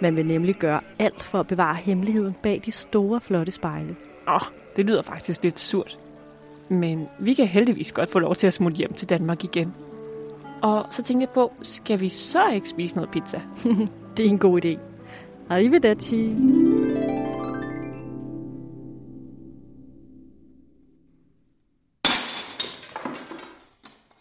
Man 0.00 0.16
vil 0.16 0.26
nemlig 0.26 0.54
gøre 0.54 0.80
alt 0.98 1.22
for 1.22 1.40
at 1.40 1.46
bevare 1.46 1.76
hemmeligheden 1.76 2.36
bag 2.42 2.62
de 2.64 2.70
store, 2.70 3.20
flotte 3.20 3.52
spejle. 3.52 3.96
Åh, 4.28 4.34
oh, 4.34 4.40
det 4.76 4.86
lyder 4.86 5.02
faktisk 5.02 5.42
lidt 5.42 5.60
surt. 5.60 5.98
Men 6.68 7.08
vi 7.18 7.34
kan 7.34 7.46
heldigvis 7.46 7.92
godt 7.92 8.08
få 8.08 8.18
lov 8.18 8.34
til 8.34 8.46
at 8.46 8.52
smutte 8.52 8.78
hjem 8.78 8.92
til 8.92 9.08
Danmark 9.08 9.44
igen. 9.44 9.74
Og 10.62 10.86
så 10.90 11.02
tænkte 11.02 11.22
jeg 11.22 11.30
på, 11.34 11.52
skal 11.62 12.00
vi 12.00 12.08
så 12.08 12.48
ikke 12.48 12.68
spise 12.68 12.94
noget 12.94 13.10
pizza? 13.10 13.40
det 14.16 14.26
er 14.26 14.30
en 14.30 14.38
god 14.38 14.64
idé. 14.64 14.91
Arrivederci. 15.50 16.36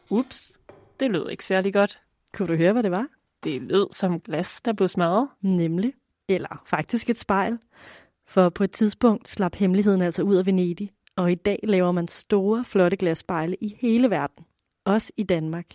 Ups, 0.10 0.60
det 1.00 1.12
lød 1.12 1.30
ikke 1.30 1.46
særlig 1.46 1.74
godt. 1.74 2.00
Kunne 2.34 2.48
du 2.48 2.56
høre, 2.56 2.74
hvad 2.74 2.84
det 2.84 2.92
var? 2.92 3.08
Det 3.44 3.62
lød 3.62 3.88
som 3.94 4.20
glas, 4.20 4.62
der 4.62 4.74
blev 4.74 4.88
smadret. 4.88 5.30
Nemlig. 5.42 5.94
Eller 6.30 6.64
faktisk 6.66 7.10
et 7.10 7.20
spejl. 7.20 7.58
For 8.28 8.50
på 8.50 8.64
et 8.64 8.72
tidspunkt 8.72 9.28
slap 9.28 9.56
hemmeligheden 9.56 10.02
altså 10.02 10.24
ud 10.24 10.36
af 10.36 10.46
Venedig, 10.46 10.92
og 11.16 11.32
i 11.32 11.36
dag 11.36 11.60
laver 11.64 11.92
man 11.92 12.08
store, 12.08 12.64
flotte 12.64 12.98
glasspejle 12.98 13.56
i 13.62 13.76
hele 13.80 14.10
verden. 14.10 14.46
Også 14.86 15.12
i 15.18 15.24
Danmark. 15.24 15.66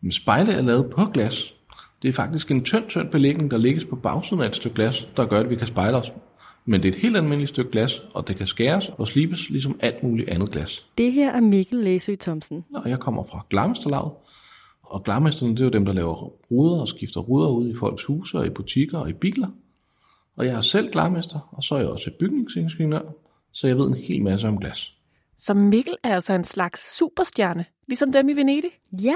Men 0.00 0.12
spejle 0.12 0.52
er 0.52 0.62
lavet 0.62 0.90
på 0.90 1.04
glas? 1.14 1.54
Det 2.02 2.08
er 2.08 2.12
faktisk 2.12 2.50
en 2.50 2.64
tynd, 2.64 2.88
tynd 2.88 3.08
belægning, 3.08 3.50
der 3.50 3.56
lægges 3.58 3.84
på 3.84 3.96
bagsiden 3.96 4.42
af 4.42 4.46
et 4.46 4.56
stykke 4.56 4.74
glas, 4.74 5.08
der 5.16 5.26
gør, 5.26 5.40
at 5.40 5.50
vi 5.50 5.56
kan 5.56 5.66
spejle 5.66 5.96
os. 5.96 6.12
Men 6.64 6.82
det 6.82 6.88
er 6.88 6.92
et 6.92 6.98
helt 6.98 7.16
almindeligt 7.16 7.48
stykke 7.48 7.70
glas, 7.70 8.02
og 8.14 8.28
det 8.28 8.36
kan 8.36 8.46
skæres 8.46 8.90
og 8.98 9.06
slibes 9.06 9.50
ligesom 9.50 9.78
alt 9.80 10.02
muligt 10.02 10.28
andet 10.28 10.50
glas. 10.50 10.86
Det 10.98 11.12
her 11.12 11.32
er 11.32 11.40
Mikkel 11.40 11.78
Læsø 11.78 12.14
Thomsen. 12.20 12.64
Og 12.74 12.90
jeg 12.90 12.98
kommer 12.98 13.24
fra 13.24 13.46
Glarmesterlaget, 13.50 14.12
og 14.82 15.04
glarmesterne, 15.04 15.52
det 15.52 15.60
er 15.60 15.64
jo 15.64 15.70
dem, 15.70 15.84
der 15.84 15.92
laver 15.92 16.14
ruder 16.50 16.80
og 16.80 16.88
skifter 16.88 17.20
ruder 17.20 17.48
ud 17.48 17.70
i 17.70 17.74
folks 17.74 18.04
huse 18.04 18.38
og 18.38 18.46
i 18.46 18.50
butikker 18.50 18.98
og 18.98 19.10
i 19.10 19.12
biler. 19.12 19.48
Og 20.36 20.46
jeg 20.46 20.54
er 20.54 20.60
selv 20.60 20.92
glarmester, 20.92 21.48
og 21.52 21.62
så 21.62 21.74
er 21.74 21.78
jeg 21.78 21.88
også 21.88 22.10
bygningsingeniør, 22.20 23.14
så 23.52 23.66
jeg 23.66 23.78
ved 23.78 23.86
en 23.86 23.94
hel 23.94 24.22
masse 24.22 24.48
om 24.48 24.58
glas. 24.58 24.94
Så 25.36 25.54
Mikkel 25.54 25.96
er 26.04 26.14
altså 26.14 26.32
en 26.32 26.44
slags 26.44 26.96
superstjerne, 26.98 27.64
ligesom 27.88 28.12
dem 28.12 28.28
i 28.28 28.32
Venedig? 28.32 28.70
Ja, 28.92 29.14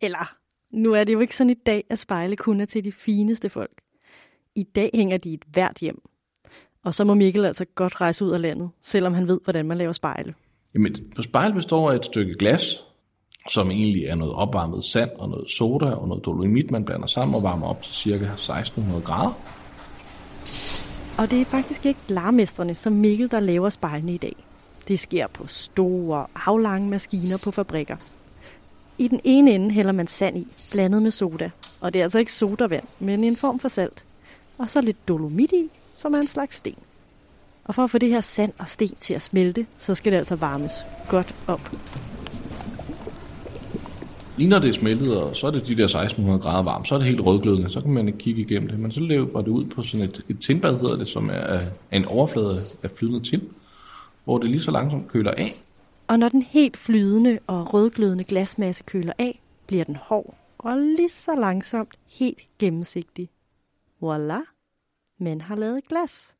eller 0.00 0.36
nu 0.74 0.92
er 0.92 1.04
det 1.04 1.12
jo 1.12 1.20
ikke 1.20 1.36
sådan 1.36 1.50
i 1.50 1.54
dag, 1.66 1.84
at 1.90 1.98
spejle 1.98 2.36
kun 2.36 2.60
er 2.60 2.64
til 2.64 2.84
de 2.84 2.92
fineste 2.92 3.48
folk. 3.48 3.80
I 4.54 4.62
dag 4.62 4.90
hænger 4.94 5.16
de 5.16 5.30
i 5.30 5.34
et 5.34 5.44
hvert 5.52 5.78
hjem. 5.80 6.02
Og 6.84 6.94
så 6.94 7.04
må 7.04 7.14
Mikkel 7.14 7.44
altså 7.44 7.64
godt 7.74 8.00
rejse 8.00 8.24
ud 8.24 8.30
af 8.30 8.40
landet, 8.40 8.70
selvom 8.82 9.14
han 9.14 9.28
ved, 9.28 9.40
hvordan 9.44 9.66
man 9.66 9.78
laver 9.78 9.92
spejle. 9.92 10.34
Jamen, 10.74 11.22
spejl 11.22 11.52
består 11.52 11.90
af 11.90 11.96
et 11.96 12.04
stykke 12.04 12.34
glas, 12.34 12.84
som 13.50 13.70
egentlig 13.70 14.04
er 14.04 14.14
noget 14.14 14.34
opvarmet 14.34 14.84
sand 14.84 15.10
og 15.10 15.28
noget 15.28 15.50
soda 15.50 15.90
og 15.90 16.08
noget 16.08 16.24
dolomit, 16.24 16.70
man 16.70 16.84
blander 16.84 17.06
sammen 17.06 17.34
og 17.34 17.42
varmer 17.42 17.66
op 17.66 17.82
til 17.82 17.94
ca. 17.94 18.14
1600 18.14 19.02
grader. 19.02 19.32
Og 21.18 21.30
det 21.30 21.40
er 21.40 21.44
faktisk 21.44 21.86
ikke 21.86 22.00
larmestrene 22.08 22.74
som 22.74 22.92
Mikkel, 22.92 23.30
der 23.30 23.40
laver 23.40 23.68
spejlene 23.68 24.14
i 24.14 24.18
dag. 24.18 24.36
Det 24.88 24.98
sker 24.98 25.26
på 25.26 25.46
store, 25.46 26.26
aflange 26.34 26.88
maskiner 26.88 27.38
på 27.44 27.50
fabrikker. 27.50 27.96
I 28.98 29.08
den 29.08 29.20
ene 29.24 29.50
ende 29.50 29.70
hælder 29.70 29.92
man 29.92 30.06
sand 30.06 30.38
i, 30.38 30.46
blandet 30.72 31.02
med 31.02 31.10
soda. 31.10 31.50
Og 31.80 31.92
det 31.92 31.98
er 31.98 32.02
altså 32.02 32.18
ikke 32.18 32.32
sodavand, 32.32 32.84
men 32.98 33.24
en 33.24 33.36
form 33.36 33.58
for 33.58 33.68
salt. 33.68 34.04
Og 34.58 34.70
så 34.70 34.80
lidt 34.80 35.08
dolomit 35.08 35.52
i, 35.52 35.70
som 35.94 36.14
er 36.14 36.18
en 36.18 36.26
slags 36.26 36.56
sten. 36.56 36.78
Og 37.64 37.74
for 37.74 37.84
at 37.84 37.90
få 37.90 37.98
det 37.98 38.08
her 38.08 38.20
sand 38.20 38.52
og 38.58 38.68
sten 38.68 38.94
til 39.00 39.14
at 39.14 39.22
smelte, 39.22 39.66
så 39.78 39.94
skal 39.94 40.12
det 40.12 40.18
altså 40.18 40.36
varmes 40.36 40.72
godt 41.08 41.34
op. 41.46 41.70
Lige 44.36 44.48
når 44.48 44.58
det 44.58 44.68
er 44.68 44.72
smeltet, 44.72 45.22
og 45.22 45.36
så 45.36 45.46
er 45.46 45.50
det 45.50 45.66
de 45.66 45.76
der 45.76 45.84
1600 45.84 46.38
grader 46.38 46.62
varmt, 46.62 46.88
så 46.88 46.94
er 46.94 46.98
det 46.98 47.08
helt 47.08 47.20
rødglødende, 47.20 47.70
så 47.70 47.80
kan 47.80 47.90
man 47.90 48.06
ikke 48.06 48.18
kigge 48.18 48.40
igennem 48.40 48.68
det. 48.68 48.78
Men 48.78 48.92
så 48.92 49.00
løber 49.00 49.40
det 49.40 49.48
ud 49.48 49.64
på 49.64 49.82
sådan 49.82 50.06
et, 50.06 50.20
et 50.28 50.38
tindbad, 50.40 50.80
hedder 50.80 50.96
det, 50.96 51.08
som 51.08 51.30
er 51.32 51.60
en 51.92 52.04
overflade 52.04 52.62
af 52.82 52.90
flydende 52.98 53.20
tind, 53.20 53.42
hvor 54.24 54.38
det 54.38 54.50
lige 54.50 54.60
så 54.60 54.70
langsomt 54.70 55.08
køler 55.08 55.30
af. 55.30 55.63
Og 56.08 56.18
når 56.18 56.28
den 56.28 56.42
helt 56.42 56.76
flydende 56.76 57.38
og 57.46 57.74
rødglødende 57.74 58.24
glasmasse 58.24 58.84
køler 58.84 59.12
af, 59.18 59.42
bliver 59.66 59.84
den 59.84 59.96
hård 59.96 60.38
og 60.58 60.78
lige 60.78 61.08
så 61.08 61.34
langsomt 61.34 61.98
helt 62.06 62.48
gennemsigtig. 62.58 63.30
Voila! 64.00 64.40
Man 65.18 65.40
har 65.40 65.56
lavet 65.56 65.88
glas. 65.88 66.36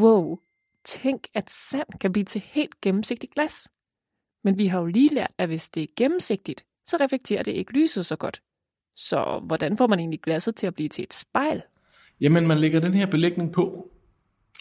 Wow! 0.00 0.38
Tænk, 0.84 1.26
at 1.34 1.50
sand 1.50 1.98
kan 2.00 2.12
blive 2.12 2.24
til 2.24 2.40
helt 2.40 2.80
gennemsigtigt 2.80 3.34
glas. 3.34 3.68
Men 4.44 4.58
vi 4.58 4.66
har 4.66 4.80
jo 4.80 4.86
lige 4.86 5.14
lært, 5.14 5.32
at 5.38 5.48
hvis 5.48 5.68
det 5.68 5.82
er 5.82 5.86
gennemsigtigt, 5.96 6.64
så 6.84 6.96
reflekterer 7.00 7.42
det 7.42 7.52
ikke 7.52 7.72
lyset 7.72 8.06
så 8.06 8.16
godt. 8.16 8.42
Så 8.96 9.42
hvordan 9.46 9.76
får 9.76 9.86
man 9.86 9.98
egentlig 9.98 10.20
glasset 10.20 10.56
til 10.56 10.66
at 10.66 10.74
blive 10.74 10.88
til 10.88 11.04
et 11.04 11.14
spejl? 11.14 11.62
Jamen, 12.20 12.46
man 12.46 12.58
lægger 12.58 12.80
den 12.80 12.94
her 12.94 13.06
belægning 13.06 13.52
på. 13.52 13.90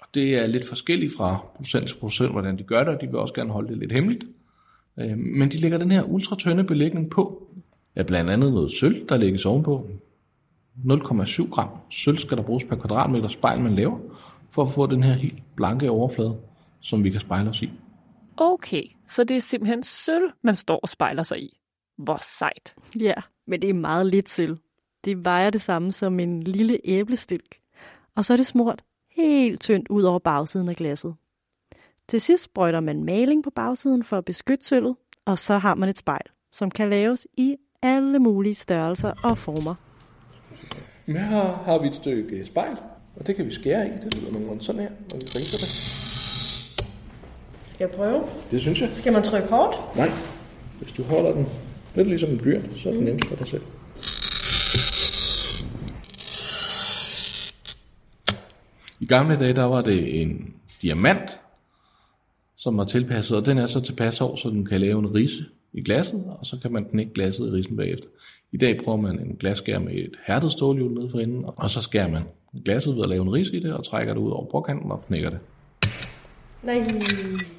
Og 0.02 0.08
det 0.14 0.36
er 0.36 0.48
lidt 0.48 0.68
forskelligt 0.68 1.14
fra 1.18 1.46
procent 1.56 1.88
til 1.88 1.98
procent, 1.98 2.32
hvordan 2.32 2.58
de 2.58 2.64
gør 2.64 2.84
det, 2.84 2.96
og 2.96 3.02
de 3.02 3.08
vil 3.08 3.16
også 3.16 3.34
gerne 3.34 3.52
holde 3.52 3.70
det 3.70 3.78
lidt 3.78 3.92
hemmeligt. 3.92 4.24
Øh, 5.00 5.18
men 5.18 5.52
de 5.52 5.58
lægger 5.58 5.78
den 5.78 5.92
her 5.92 6.04
ultratynde 6.04 6.64
belægning 6.64 7.10
på. 7.10 7.48
Ja, 7.96 8.04
blandt 8.04 8.32
andet 8.32 8.54
noget 8.54 8.72
sølv, 8.72 9.10
der 9.10 9.18
lægges 9.18 9.46
ovenpå. 9.46 9.90
0,7 10.86 11.50
gram 11.50 11.70
sølv 11.90 12.18
skal 12.18 12.38
der 12.38 12.44
bruges 12.44 12.64
per 12.64 12.76
kvadratmeter 12.76 13.28
spejl, 13.28 13.60
man 13.60 13.76
laver, 13.76 14.00
for 14.50 14.62
at 14.64 14.72
få 14.72 14.86
den 14.88 15.04
her 15.04 15.14
helt 15.14 15.44
blanke 15.56 15.90
overflade, 15.90 16.38
som 16.82 17.04
vi 17.04 17.10
kan 17.10 17.22
spejle 17.22 17.50
os 17.50 17.62
i. 17.62 17.72
Okay, 18.38 18.84
så 19.08 19.24
det 19.24 19.38
er 19.38 19.42
simpelthen 19.42 19.84
sølv, 19.84 20.32
man 20.44 20.56
står 20.56 20.80
og 20.80 20.90
spejler 20.90 21.24
sig 21.24 21.44
i. 21.44 21.58
Hvor 21.98 22.18
sejt. 22.38 22.76
Ja, 23.00 23.14
men 23.48 23.62
det 23.62 23.70
er 23.70 23.74
meget 23.74 24.06
lidt 24.06 24.30
sølv. 24.30 24.58
Det 25.06 25.26
vejer 25.26 25.50
det 25.50 25.62
samme 25.62 25.92
som 25.92 26.20
en 26.20 26.44
lille 26.44 26.80
æblestilk. 26.84 27.56
Og 28.16 28.26
så 28.26 28.34
er 28.34 28.38
det 28.38 28.46
smurt 28.46 28.84
helt 29.16 29.62
tyndt 29.62 29.88
ud 29.90 30.04
over 30.04 30.20
bagsiden 30.20 30.70
af 30.70 30.76
glasset. 30.76 31.16
Til 32.08 32.22
sidst 32.22 32.44
sprøjter 32.44 32.80
man 32.80 33.04
maling 33.04 33.44
på 33.44 33.50
bagsiden 33.50 34.04
for 34.04 34.18
at 34.18 34.26
beskytte 34.26 34.66
sølvet, 34.66 34.96
og 35.26 35.40
så 35.40 35.58
har 35.58 35.76
man 35.76 35.90
et 35.90 35.98
spejl, 35.98 36.26
som 36.54 36.72
kan 36.72 36.90
laves 36.90 37.28
i 37.38 37.56
alle 37.82 38.20
mulige 38.20 38.56
størrelser 38.56 39.14
og 39.24 39.38
former. 39.38 39.76
Her 41.06 41.64
har 41.66 41.82
vi 41.82 41.88
et 41.88 41.96
stykke 41.96 42.46
spejl, 42.46 42.78
og 43.16 43.28
det 43.28 43.36
kan 43.36 43.46
vi 43.46 43.54
skære 43.54 43.88
i. 43.88 43.92
Det 44.04 44.16
lyder 44.16 44.32
nogenlunde 44.32 44.64
sådan 44.64 44.82
her, 44.82 44.90
når 44.90 45.18
vi 45.18 45.26
rinser 45.26 45.58
det. 45.58 45.70
Skal 47.74 47.88
jeg 47.88 47.96
prøve? 47.96 48.24
Det 48.52 48.62
synes 48.62 48.82
jeg. 48.82 48.92
Skal 48.94 49.14
man 49.14 49.24
trykke 49.24 49.48
hårdt? 49.48 49.98
Nej. 49.98 50.10
Hvis 50.80 50.92
du 50.92 51.04
holder 51.04 51.34
den 51.34 51.48
lidt 51.96 52.08
ligesom 52.08 52.30
en 52.30 52.38
blyant, 52.38 52.80
så 52.80 52.90
er 52.90 52.94
det 52.94 53.02
mm. 53.02 53.06
nemmest 53.06 53.28
for 53.30 53.36
dig 53.36 53.48
selv. 53.48 53.62
I 59.06 59.08
gamle 59.08 59.40
dage, 59.40 59.54
der 59.54 59.64
var 59.64 59.82
det 59.82 60.22
en 60.22 60.54
diamant, 60.82 61.40
som 62.56 62.78
var 62.78 62.86
tilpasset, 62.86 63.38
og 63.38 63.46
den 63.46 63.58
er 63.58 63.68
så 63.68 63.80
tilpasset 63.80 64.22
over, 64.22 64.36
så 64.36 64.50
den 64.50 64.66
kan 64.66 64.82
lave 64.82 65.00
en 65.00 65.16
rise 65.16 65.46
i 65.74 65.82
glasset, 65.84 66.24
og 66.40 66.46
så 66.46 66.58
kan 66.62 66.72
man 66.72 66.86
knække 66.86 67.14
glasset 67.14 67.48
i 67.48 67.52
risen 67.52 67.78
bagefter. 67.78 68.08
I 68.52 68.58
dag 68.58 68.80
bruger 68.84 69.02
man 69.02 69.20
en 69.20 69.36
glasskær 69.40 69.80
med 69.80 69.94
et 69.94 70.16
hærdet 70.28 70.52
stålhjul 70.52 70.94
nede 70.94 71.10
for 71.10 71.20
enden, 71.20 71.46
og 71.46 71.70
så 71.70 71.82
skærer 71.82 72.12
man 72.12 72.24
glasset 72.66 72.96
ved 72.96 73.04
at 73.04 73.10
lave 73.10 73.22
en 73.22 73.34
ris 73.34 73.48
i 73.48 73.60
det, 73.60 73.74
og 73.74 73.86
trækker 73.86 74.14
det 74.14 74.22
ud 74.22 74.32
over 74.32 74.46
bordkanten 74.46 74.92
og 74.92 75.06
knækker 75.08 75.30
det. 75.30 75.40
Nej. 76.64 76.88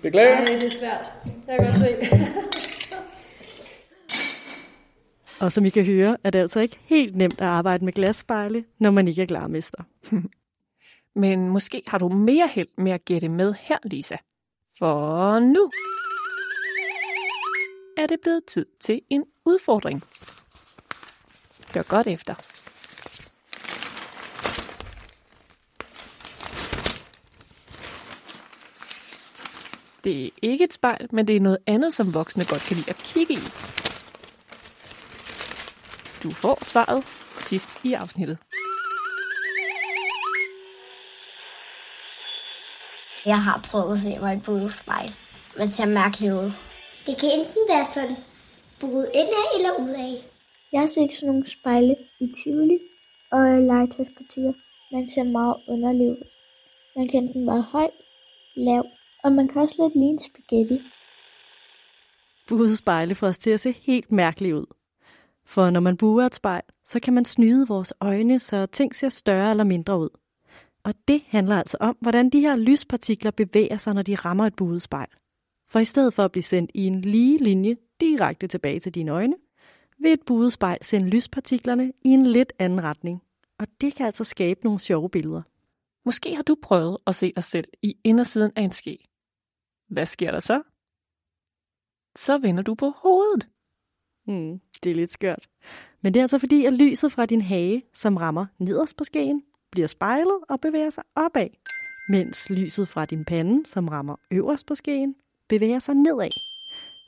Beklager. 0.03 0.35
Nej, 0.35 0.45
det 0.45 0.65
er 0.65 0.71
svært. 0.81 1.33
Jeg 1.49 1.59
kan 1.59 1.67
godt 1.67 1.79
se. 1.79 1.97
og 5.45 5.53
som 5.53 5.65
I 5.65 5.69
kan 5.69 5.85
høre, 5.85 6.17
er 6.25 6.31
det 6.31 6.39
altså 6.39 6.61
ikke 6.61 6.79
helt 6.85 7.17
nemt 7.17 7.41
at 7.41 7.47
arbejde 7.47 7.85
med 7.85 7.93
glasspejle, 7.93 8.65
når 8.79 8.91
man 8.91 9.09
ikke 9.09 9.23
er 9.23 9.27
glarmester. 9.27 9.83
Men 11.17 11.49
måske 11.49 11.83
har 11.87 11.99
du 11.99 12.09
mere 12.09 12.49
held 12.49 12.69
med 12.79 12.93
at 12.93 13.05
gætte 13.05 13.29
med 13.29 13.55
her, 13.61 13.79
Lisa. 13.85 14.17
For 14.79 15.39
nu 15.39 15.71
er 17.97 18.07
det 18.07 18.19
blevet 18.23 18.45
tid 18.45 18.67
til 18.81 19.01
en 19.11 19.25
udfordring. 19.45 20.03
Hør 21.75 21.83
godt 21.83 22.07
efter. 22.07 22.35
Det 30.05 30.27
er 30.27 30.31
ikke 30.43 30.65
et 30.65 30.73
spejl, 30.73 31.09
men 31.13 31.29
det 31.29 31.37
er 31.37 31.41
noget 31.41 31.59
andet, 31.67 31.93
som 31.93 32.15
voksne 32.15 32.45
godt 32.45 32.63
kan 32.63 32.77
lide 32.77 32.91
at 32.91 32.97
kigge 32.97 33.35
i. 33.35 33.45
Du 36.23 36.31
får 36.31 36.65
svaret 36.65 37.05
sidst 37.39 37.71
i 37.85 37.93
afsnittet. 37.93 38.39
Jeg 43.27 43.43
har 43.43 43.61
prøvet 43.71 43.95
at 43.95 44.01
se 44.01 44.19
mig 44.19 44.35
i 44.37 45.11
men 45.59 45.67
det 45.67 45.75
ser 45.75 45.87
mærkeligt 45.87 46.33
ud. 46.33 46.51
Det 47.07 47.15
kan 47.21 47.31
enten 47.39 47.63
være 47.73 47.87
sådan 47.95 48.17
buet 48.81 49.09
indad 49.21 49.49
eller 49.57 49.73
udad. 49.83 50.13
Jeg 50.73 50.81
har 50.81 50.87
set 50.87 51.11
sådan 51.11 51.27
nogle 51.27 51.51
spejle 51.51 51.97
i 52.21 52.27
Tivoli 52.37 52.79
og 53.33 53.41
i 53.59 53.61
legetøjsbutikker. 53.71 54.53
Man 54.93 55.09
ser 55.09 55.23
meget 55.23 55.57
underlig 55.69 56.11
ud. 56.11 56.23
Man 56.97 57.09
kan 57.09 57.23
enten 57.23 57.47
være 57.47 57.63
høj, 57.63 57.91
lav, 58.57 58.85
og 59.25 59.33
man 59.33 59.49
kan 59.49 59.63
også 59.63 59.77
lidt 59.79 59.95
ligne 59.95 60.21
spaghetti. 60.21 60.83
Buede 62.49 62.77
spejle 62.77 63.15
får 63.15 63.27
os 63.27 63.39
til 63.39 63.51
at 63.51 63.61
se 63.61 63.73
helt 63.73 64.13
mærkeligt 64.13 64.55
ud. 64.55 64.67
For 65.47 65.71
når 65.71 65.81
man 65.81 65.97
buer 65.97 66.27
et 66.27 66.35
spejl, 66.35 66.63
så 66.85 67.01
kan 67.01 67.15
man 67.15 67.25
snyde 67.25 67.69
vores 67.69 67.93
øjne, 68.01 68.39
så 68.39 68.67
ting 68.67 68.95
ser 68.95 69.09
større 69.09 69.51
eller 69.51 69.65
mindre 69.65 69.99
ud. 69.99 70.09
Og 70.87 70.95
det 71.09 71.23
handler 71.27 71.59
altså 71.59 71.77
om, 71.81 71.97
hvordan 72.01 72.31
de 72.31 72.41
her 72.41 72.57
lyspartikler 72.57 73.31
bevæger 73.31 73.77
sig, 73.77 73.95
når 73.95 74.03
de 74.03 74.15
rammer 74.15 74.47
et 74.47 74.57
buet 74.57 74.83
spejl. 74.83 75.09
For 75.69 75.79
i 75.79 75.85
stedet 75.85 76.15
for 76.15 76.25
at 76.25 76.33
blive 76.33 76.43
sendt 76.43 76.71
i 76.75 76.87
en 76.87 77.01
lige 77.01 77.45
linje 77.45 77.77
direkte 78.01 78.47
tilbage 78.47 78.81
til 78.81 78.95
dine 78.95 79.11
øjne, 79.11 79.37
vil 79.99 80.13
et 80.13 80.23
buet 80.27 80.53
spejl 80.53 80.79
sende 80.83 81.09
lyspartiklerne 81.09 81.93
i 82.05 82.09
en 82.09 82.27
lidt 82.27 82.53
anden 82.59 82.83
retning. 82.83 83.23
Og 83.59 83.67
det 83.81 83.95
kan 83.95 84.07
altså 84.07 84.25
skabe 84.25 84.61
nogle 84.65 84.81
sjove 84.81 85.11
billeder. 85.11 85.43
Måske 86.05 86.37
har 86.37 86.43
du 86.43 86.57
prøvet 86.63 86.99
at 87.07 87.15
se 87.15 87.33
dig 87.37 87.45
selv 87.45 87.69
i 87.83 87.97
indersiden 88.05 88.53
af 88.57 88.63
en 88.63 88.73
ske. 88.73 89.09
Hvad 89.89 90.07
sker 90.07 90.31
der 90.31 90.41
så? 90.41 90.63
så 92.17 92.39
vender 92.39 92.63
du 92.63 92.75
på 92.75 92.91
hovedet. 92.97 93.49
Mm, 94.27 94.61
det 94.83 94.91
er 94.91 94.95
lidt 94.95 95.13
skørt. 95.13 95.49
Men 96.03 96.15
det 96.15 96.21
er 96.21 96.25
altså 96.25 96.39
fordi, 96.39 96.65
at 96.65 96.73
lyset 96.73 97.13
fra 97.13 97.27
din 97.27 97.41
hage, 97.41 97.83
som 97.95 98.17
rammer 98.17 98.47
nederst 98.59 98.97
på 98.97 99.05
skeen, 99.05 99.43
bliver 99.77 99.87
spejlet 99.87 100.39
og 100.49 100.61
bevæger 100.61 100.91
sig 100.91 101.05
opad, 101.15 101.49
mens 102.09 102.51
lyset 102.51 102.89
fra 102.89 103.05
din 103.05 103.25
pande, 103.25 103.67
som 103.67 103.89
rammer 103.89 104.17
øverst 104.31 104.67
på 104.67 104.75
skeen, 104.75 105.15
bevæger 105.49 105.79
sig 105.79 105.95
nedad. 105.95 106.31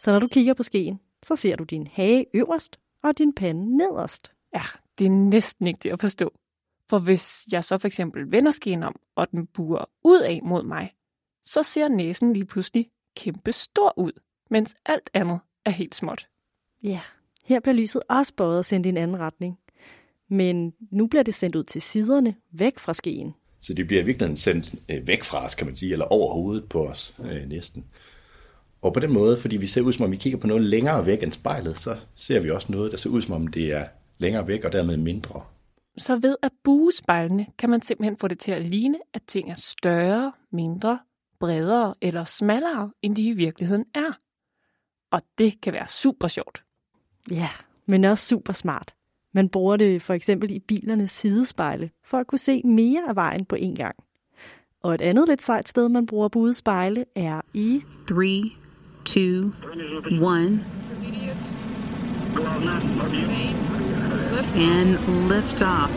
Så 0.01 0.13
når 0.13 0.19
du 0.19 0.29
kigger 0.29 0.55
på 0.55 0.63
skeen, 0.63 1.01
så 1.23 1.37
ser 1.37 1.57
du 1.57 1.65
din 1.65 1.87
hage 1.87 2.27
øverst 2.35 2.81
og 3.03 3.19
din 3.19 3.33
pande 3.33 3.77
nederst. 3.77 4.33
Ja, 4.55 4.63
det 4.99 5.07
er 5.07 5.11
næsten 5.11 5.67
ikke 5.67 5.79
det 5.83 5.91
at 5.91 6.01
forstå. 6.01 6.33
For 6.89 6.99
hvis 6.99 7.47
jeg 7.53 7.65
så 7.65 7.79
for 7.79 7.87
eksempel 7.87 8.33
vender 8.33 8.51
skeen 8.51 8.83
om, 8.83 8.97
og 9.17 9.31
den 9.31 9.47
buer 9.47 9.85
ud 10.05 10.21
af 10.21 10.41
mod 10.43 10.63
mig, 10.63 10.95
så 11.43 11.63
ser 11.63 11.89
næsen 11.89 12.33
lige 12.33 12.47
pludselig 12.47 12.91
kæmpe 13.17 13.53
stor 13.53 13.95
ud, 13.97 14.13
mens 14.51 14.75
alt 14.87 15.11
andet 15.15 15.41
er 15.65 15.71
helt 15.71 15.95
småt. 15.95 16.29
Ja, 16.83 17.01
her 17.45 17.61
bliver 17.61 17.75
lyset 17.75 18.03
også 18.09 18.35
bøjet 18.35 18.59
og 18.59 18.65
sendt 18.65 18.87
i 18.87 18.89
en 18.89 18.97
anden 18.97 19.19
retning. 19.19 19.59
Men 20.29 20.73
nu 20.91 21.07
bliver 21.07 21.23
det 21.23 21.35
sendt 21.35 21.57
ud 21.57 21.65
til 21.65 21.83
siderne, 21.83 22.35
væk 22.53 22.79
fra 22.79 22.95
skeen. 22.95 23.35
Så 23.61 23.75
det 23.75 23.87
bliver 23.87 24.05
virkelig 24.05 24.39
sendt 24.39 24.75
øh, 24.89 25.07
væk 25.07 25.25
fra 25.25 25.45
os, 25.45 25.55
kan 25.55 25.67
man 25.67 25.77
sige, 25.77 25.93
eller 25.93 26.05
over 26.05 26.35
hovedet 26.35 26.69
på 26.69 26.87
os 26.87 27.15
øh, 27.25 27.49
næsten. 27.49 27.85
Og 28.83 28.93
på 28.93 29.01
den 29.01 29.13
måde, 29.13 29.41
fordi 29.41 29.57
vi 29.57 29.67
ser 29.67 29.83
ud 29.83 29.93
som 29.93 30.05
om 30.05 30.11
vi 30.11 30.17
kigger 30.17 30.39
på 30.39 30.47
noget 30.47 30.63
længere 30.63 31.07
væk 31.07 31.23
end 31.23 31.33
spejlet, 31.33 31.77
så 31.77 31.97
ser 32.15 32.41
vi 32.41 32.51
også 32.51 32.73
noget, 32.73 32.93
der 32.93 32.99
ser 32.99 33.11
ud 33.11 33.23
som 33.23 33.35
om 33.35 33.47
det 33.47 33.73
er 33.73 33.87
længere 34.19 34.47
væk 34.47 34.65
og 34.65 34.73
dermed 34.73 34.97
mindre. 34.97 35.43
Så 35.97 36.17
ved 36.17 36.37
at 36.43 36.53
buge 36.65 36.93
spejlene, 36.93 37.47
kan 37.59 37.71
man 37.71 37.83
simpelthen 37.83 38.17
få 38.17 38.29
det 38.29 38.39
til 38.39 38.53
at 38.53 38.67
ligne, 38.67 38.99
at 39.15 39.23
ting 39.27 39.51
er 39.51 39.55
større, 39.55 40.33
mindre, 40.53 40.99
bredere 41.41 41.95
eller 42.01 42.25
smallere, 42.25 42.91
end 43.03 43.17
de 43.17 43.29
i 43.29 43.33
virkeligheden 43.33 43.85
er. 43.95 44.19
Og 45.11 45.21
det 45.39 45.61
kan 45.61 45.73
være 45.73 45.89
super 45.89 46.29
sjovt. 46.29 46.63
Ja, 47.31 47.49
men 47.87 48.05
også 48.05 48.27
super 48.27 48.53
smart. 48.53 48.95
Man 49.39 49.49
bruger 49.49 49.77
det 49.77 50.03
for 50.03 50.15
eksempel 50.15 50.51
i 50.51 50.59
bilernes 50.59 51.11
sidespejle, 51.11 51.91
for 52.05 52.19
at 52.19 52.27
kunne 52.27 52.39
se 52.39 52.63
mere 52.65 53.03
af 53.09 53.17
vejen 53.17 53.45
på 53.45 53.57
én 53.57 53.75
gang. 53.75 53.97
Og 54.83 54.95
et 54.95 55.01
andet 55.01 55.29
lidt 55.29 55.43
sejt 55.43 55.69
sted, 55.69 55.89
man 55.89 56.07
bruger 56.07 56.29
buede 56.29 56.55
spejle, 56.55 57.05
er 57.15 57.41
i... 57.55 57.83
3, 58.09 58.43
2, 59.05 59.21
1. 59.21 59.53
And 64.57 64.89
lift 65.29 65.63
off. 65.63 65.93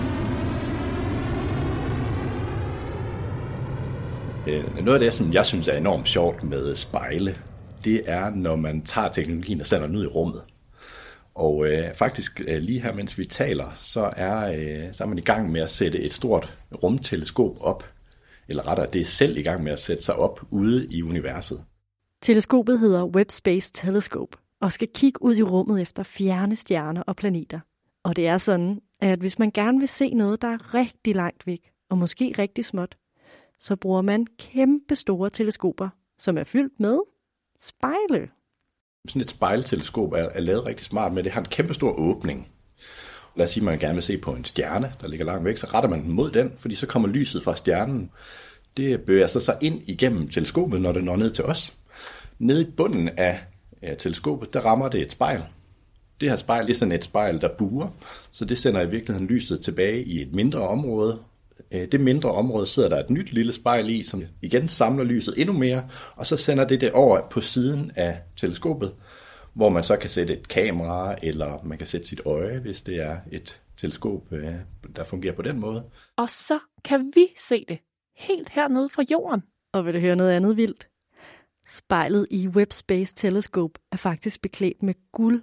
Øh, 4.48 4.86
Noget 4.86 4.94
af 4.94 5.00
det, 5.00 5.14
som 5.14 5.34
jeg 5.34 5.46
synes 5.46 5.68
er 5.68 5.78
enormt 5.78 6.08
sjovt 6.08 6.44
med 6.44 6.76
spejle, 6.76 7.36
det 7.86 8.02
er, 8.06 8.30
når 8.30 8.56
man 8.56 8.82
tager 8.82 9.10
teknologien 9.10 9.62
og 9.62 9.68
sender 9.68 9.88
den 9.88 9.96
ud 9.96 10.04
i 10.04 10.08
rummet. 10.08 10.42
Og 11.42 11.68
øh, 11.68 11.94
faktisk 11.96 12.42
øh, 12.48 12.62
lige 12.62 12.82
her, 12.82 12.94
mens 12.94 13.18
vi 13.18 13.26
taler, 13.26 13.72
så 13.78 14.14
er, 14.16 14.38
øh, 14.38 14.94
så 14.94 15.04
er 15.04 15.08
man 15.08 15.18
i 15.18 15.22
gang 15.22 15.52
med 15.52 15.62
at 15.62 15.70
sætte 15.70 16.00
et 16.00 16.12
stort 16.12 16.58
rumteleskop 16.84 17.58
op. 17.62 17.84
Eller 18.48 18.68
rettere, 18.68 18.88
det 18.94 19.02
er 19.02 19.06
selv 19.06 19.38
i 19.38 19.42
gang 19.42 19.64
med 19.64 19.72
at 19.72 19.80
sætte 19.80 20.04
sig 20.04 20.16
op 20.16 20.42
ude 20.52 20.88
i 20.92 21.04
universet. 21.04 21.64
Teleskopet 22.22 22.80
hedder 22.80 23.06
Webb 23.06 23.32
Space 23.32 23.72
Telescope 23.74 24.38
og 24.60 24.72
skal 24.72 24.88
kigge 24.96 25.24
ud 25.24 25.36
i 25.36 25.44
rummet 25.44 25.82
efter 25.82 26.04
fjerne 26.04 26.56
stjerner 26.56 27.02
og 27.02 27.16
planeter. 27.16 27.60
Og 28.04 28.16
det 28.16 28.28
er 28.28 28.38
sådan, 28.38 28.80
at 29.00 29.20
hvis 29.20 29.40
man 29.40 29.52
gerne 29.52 29.80
vil 29.80 29.88
se 29.88 30.14
noget, 30.14 30.42
der 30.42 30.48
er 30.48 30.74
rigtig 30.74 31.16
langt 31.16 31.48
væk, 31.48 31.72
og 31.90 31.98
måske 31.98 32.36
rigtig 32.40 32.66
småt, 32.66 32.98
så 33.60 33.76
bruger 33.76 34.02
man 34.02 34.28
kæmpe 34.40 34.96
store 34.96 35.30
teleskoper, 35.30 35.90
som 36.18 36.38
er 36.38 36.44
fyldt 36.44 36.80
med 36.80 37.00
spejle. 37.60 38.30
Sådan 39.07 39.22
et 39.22 39.29
spejlteleskop 39.29 40.14
er, 40.14 40.29
er 40.33 40.40
lavet 40.40 40.66
rigtig 40.66 40.85
smart 40.85 41.14
med, 41.14 41.24
det 41.24 41.31
har 41.31 41.42
en 41.42 41.48
kæmpe 41.48 41.74
stor 41.74 42.00
åbning. 42.00 42.48
Lad 43.35 43.46
os 43.46 43.51
sige, 43.51 43.61
at 43.61 43.66
man 43.66 43.79
gerne 43.79 43.94
vil 43.94 44.03
se 44.03 44.18
på 44.18 44.31
en 44.31 44.46
stjerne, 44.46 44.94
der 45.01 45.07
ligger 45.07 45.25
langt 45.25 45.46
væk, 45.46 45.57
så 45.57 45.68
retter 45.74 45.90
man 45.90 46.03
den 46.03 46.11
mod 46.11 46.31
den, 46.31 46.53
fordi 46.57 46.75
så 46.75 46.87
kommer 46.87 47.09
lyset 47.09 47.44
fra 47.44 47.55
stjernen. 47.55 48.11
Det 48.77 49.01
bevæger 49.01 49.27
sig 49.27 49.42
så 49.42 49.57
ind 49.61 49.81
igennem 49.85 50.29
teleskopet, 50.29 50.81
når 50.81 50.92
det 50.92 51.03
når 51.03 51.16
ned 51.16 51.31
til 51.31 51.44
os. 51.44 51.77
Nede 52.40 52.61
i 52.61 52.72
bunden 52.77 53.09
af 53.09 53.40
ja, 53.81 53.96
teleskopet, 53.96 54.53
der 54.53 54.61
rammer 54.61 54.90
det 54.90 55.01
et 55.01 55.11
spejl. 55.11 55.44
Det 56.22 56.29
her 56.29 56.35
spejl 56.35 56.70
er 56.70 56.74
sådan 56.74 56.92
et 56.92 57.03
spejl, 57.03 57.42
der 57.42 57.50
buer, 57.57 57.87
så 58.31 58.46
det 58.46 58.57
sender 58.57 58.81
i 58.81 58.90
virkeligheden 58.90 59.27
lyset 59.27 59.61
tilbage 59.61 60.03
i 60.03 60.22
et 60.22 60.33
mindre 60.33 60.68
område. 60.68 61.20
Øh, 61.72 61.88
Det 61.92 62.01
mindre 62.01 62.31
område 62.31 62.68
sidder 62.68 62.90
der 62.90 63.00
et 63.00 63.10
nyt 63.10 63.34
lille 63.34 63.53
spejl 63.53 63.90
i, 63.90 64.03
som 64.03 64.24
igen 64.42 64.68
samler 64.68 65.03
lyset 65.03 65.34
endnu 65.38 65.53
mere, 65.53 65.90
og 66.16 66.27
så 66.27 66.38
sender 66.38 66.68
det 66.68 66.81
det 66.81 66.92
over 66.92 67.29
på 67.29 67.42
siden 67.42 67.92
af 67.96 68.22
teleskopet, 68.38 68.94
hvor 69.53 69.70
man 69.70 69.84
så 69.84 69.98
kan 69.98 70.10
sætte 70.10 70.34
et 70.34 70.48
kamera, 70.48 71.16
eller 71.24 71.64
man 71.64 71.77
kan 71.77 71.88
sætte 71.88 72.07
sit 72.07 72.22
øje, 72.25 72.60
hvis 72.60 72.81
det 72.81 72.96
er 73.01 73.18
et 73.31 73.62
teleskop, 73.77 74.34
øh, 74.34 74.55
der 74.96 75.03
fungerer 75.03 75.34
på 75.36 75.42
den 75.42 75.60
måde. 75.60 75.84
Og 76.18 76.29
så 76.29 76.60
kan 76.84 77.12
vi 77.16 77.27
se 77.38 77.66
det 77.68 77.79
helt 78.18 78.50
hernede 78.50 78.90
fra 78.90 79.03
jorden. 79.12 79.44
Og 79.74 79.86
vil 79.86 79.94
du 79.94 80.00
høre 80.00 80.16
noget 80.16 80.31
andet 80.31 80.57
vildt? 80.57 80.88
Spejlet 81.70 82.27
i 82.31 82.48
Webb 82.48 82.72
Space 82.72 83.14
Telescope 83.16 83.79
er 83.92 83.98
faktisk 83.98 84.42
beklædt 84.42 84.84
med 84.84 84.94
guld. 85.12 85.42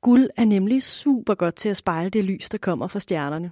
Guld 0.00 0.30
er 0.36 0.44
nemlig 0.44 0.82
super 0.82 1.34
godt 1.34 1.54
til 1.54 1.68
at 1.68 1.76
spejle 1.76 2.10
det 2.10 2.24
lys, 2.24 2.48
der 2.48 2.58
kommer 2.58 2.86
fra 2.86 3.00
stjernerne. 3.00 3.50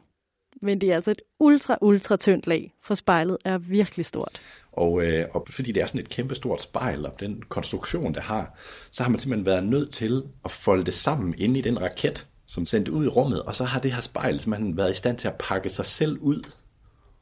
Men 0.64 0.81
det 0.81 0.90
er 0.90 0.94
altså 0.94 1.11
et 1.11 1.22
ultra, 1.40 1.79
ultra 1.81 2.16
tyndt 2.16 2.46
lag, 2.46 2.72
for 2.83 2.94
spejlet 2.94 3.38
er 3.44 3.59
virkelig 3.59 4.07
stort. 4.07 4.40
Og, 4.72 5.03
øh, 5.03 5.27
og 5.33 5.46
fordi 5.50 5.72
det 5.72 5.83
er 5.83 5.87
sådan 5.87 6.00
et 6.00 6.09
kæmpe 6.09 6.35
stort 6.35 6.62
spejl, 6.62 7.07
og 7.07 7.20
den 7.20 7.42
konstruktion, 7.48 8.14
det 8.14 8.22
har, 8.22 8.59
så 8.90 9.03
har 9.03 9.11
man 9.11 9.20
simpelthen 9.20 9.46
været 9.46 9.64
nødt 9.64 9.92
til 9.92 10.22
at 10.44 10.50
folde 10.50 10.85
det 10.85 10.94
sammen 10.94 11.35
inde 11.38 11.59
i 11.59 11.62
den 11.62 11.81
raket, 11.81 12.27
som 12.46 12.66
sendte 12.66 12.92
ud 12.92 13.05
i 13.05 13.09
rummet, 13.09 13.42
og 13.42 13.55
så 13.55 13.64
har 13.64 13.81
det 13.81 13.92
her 13.92 14.00
spejl 14.00 14.40
simpelthen 14.40 14.77
været 14.77 14.92
i 14.92 14.96
stand 14.96 15.18
til 15.18 15.29
at 15.29 15.35
pakke 15.38 15.68
sig 15.68 15.87
selv 15.87 16.18
ud, 16.18 16.42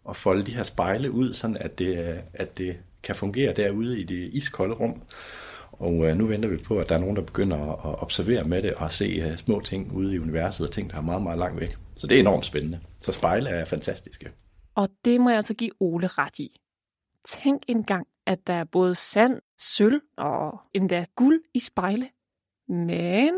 og 0.05 0.17
folde 0.17 0.43
de 0.43 0.55
her 0.55 0.63
spejle 0.63 1.11
ud, 1.11 1.35
sådan 1.35 1.57
at 1.57 1.79
det, 1.79 1.99
øh, 1.99 2.17
at 2.35 2.59
det 2.59 2.77
kan 3.03 3.15
fungere 3.15 3.53
derude 3.53 4.01
i 4.01 4.05
det 4.05 4.31
iskolde 4.33 4.75
rum. 4.75 5.03
Og 5.83 6.07
øh, 6.07 6.17
nu 6.17 6.27
venter 6.27 6.49
vi 6.49 6.57
på, 6.57 6.79
at 6.79 6.89
der 6.89 6.95
er 6.95 6.99
nogen, 6.99 7.17
der 7.17 7.23
begynder 7.23 7.57
at 7.57 8.03
observere 8.03 8.45
med 8.45 8.63
det 8.63 8.75
og 8.75 8.93
se 8.93 9.05
øh, 9.05 9.37
små 9.37 9.61
ting 9.61 9.93
ude 9.93 10.15
i 10.15 10.19
universet, 10.19 10.67
og 10.67 10.73
ting, 10.73 10.91
der 10.91 10.97
er 10.97 11.01
meget, 11.01 11.23
meget 11.23 11.39
langt 11.39 11.61
væk. 11.61 11.77
Så 11.97 12.07
det 12.07 12.17
er 12.17 12.21
enormt 12.21 12.45
spændende. 12.45 12.81
Så 13.01 13.13
spejle 13.13 13.51
er 13.51 13.65
fantastiske. 13.65 14.31
Og 14.75 14.89
det 15.05 15.21
må 15.21 15.31
jeg 15.31 15.37
altså 15.37 15.55
give 15.55 15.71
Ole 15.81 16.07
ret 16.07 16.39
i. 16.39 16.61
Tænk 17.25 17.63
engang, 17.69 18.07
at 18.27 18.47
der 18.47 18.53
er 18.53 18.65
både 18.65 18.95
sand, 18.95 19.41
sølv 19.59 20.01
og 20.19 20.61
endda 20.75 21.05
guld 21.17 21.41
i 21.55 21.59
spejle. 21.59 22.09
Men 22.69 23.33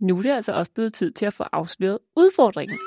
nu 0.00 0.18
er 0.18 0.22
det 0.22 0.30
altså 0.30 0.52
også 0.52 0.72
blevet 0.72 0.94
tid 0.94 1.12
til 1.12 1.26
at 1.26 1.34
få 1.34 1.44
afsløret 1.52 1.98
udfordringen. 2.16 2.78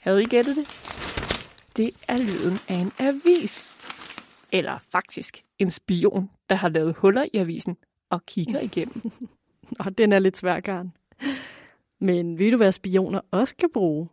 Havde 0.00 0.22
I 0.22 0.26
gættet 0.26 0.56
det? 0.56 0.68
Det 1.76 1.90
er 2.08 2.18
lyden 2.18 2.58
af 2.68 2.74
en 2.74 2.92
avis. 2.98 3.71
Eller 4.52 4.78
faktisk 4.78 5.42
en 5.58 5.70
spion, 5.70 6.30
der 6.50 6.56
har 6.56 6.68
lavet 6.68 6.94
huller 6.94 7.24
i 7.32 7.36
avisen 7.38 7.76
og 8.10 8.26
kigger 8.26 8.60
igennem. 8.70 9.10
Og 9.78 9.98
den 9.98 10.12
er 10.12 10.18
lidt 10.18 10.38
svær, 10.38 10.60
Karen. 10.60 10.92
Men 12.00 12.38
ved 12.38 12.50
du, 12.50 12.56
hvad 12.56 12.72
spioner 12.72 13.20
også 13.30 13.56
kan 13.56 13.68
bruge? 13.74 14.08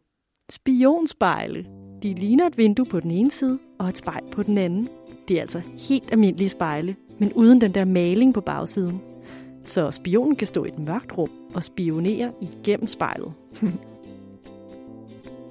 Spionspejle. 0.50 1.66
De 2.04 2.14
ligner 2.14 2.48
et 2.48 2.58
vindue 2.58 2.86
på 2.86 3.00
den 3.00 3.12
ene 3.12 3.32
side 3.32 3.60
og 3.80 3.90
et 3.90 3.98
spejl 3.98 4.24
på 4.32 4.44
den 4.44 4.58
anden. 4.58 4.90
Det 5.28 5.38
er 5.38 5.42
altså 5.42 5.62
helt 5.90 6.12
almindelige 6.12 6.50
spejle, 6.50 6.96
men 7.20 7.34
uden 7.34 7.62
den 7.62 7.74
der 7.74 7.86
maling 7.86 8.34
på 8.34 8.42
bagsiden. 8.42 9.02
Så 9.64 9.92
spionen 9.92 10.36
kan 10.36 10.48
stå 10.48 10.64
i 10.64 10.68
et 10.68 10.80
mørkt 10.80 11.18
rum 11.18 11.30
og 11.56 11.64
spionere 11.64 12.34
igennem 12.42 12.88
spejlet. 12.88 13.34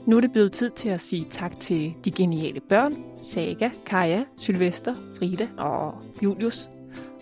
Nu 0.06 0.16
er 0.16 0.20
det 0.20 0.32
blevet 0.32 0.52
tid 0.52 0.70
til 0.70 0.88
at 0.88 1.00
sige 1.00 1.26
tak 1.30 1.60
til 1.60 1.94
de 2.04 2.10
geniale 2.10 2.60
børn, 2.60 2.96
Saga, 3.18 3.70
Kaja, 3.86 4.24
Sylvester, 4.36 4.94
Frida 5.18 5.48
og 5.56 5.94
Julius. 6.22 6.70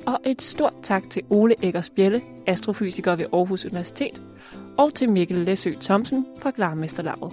Og 0.06 0.20
et 0.24 0.42
stort 0.42 0.74
tak 0.82 1.10
til 1.10 1.22
Ole 1.30 1.54
Eggers 1.62 1.90
Bjelle, 1.90 2.22
astrofysiker 2.46 3.16
ved 3.16 3.26
Aarhus 3.32 3.64
Universitet, 3.64 4.22
og 4.78 4.94
til 4.94 5.10
Mikkel 5.10 5.38
Læsø 5.38 5.72
Thomsen 5.80 6.26
fra 6.38 6.52
Glarmesterlaget. 6.56 7.32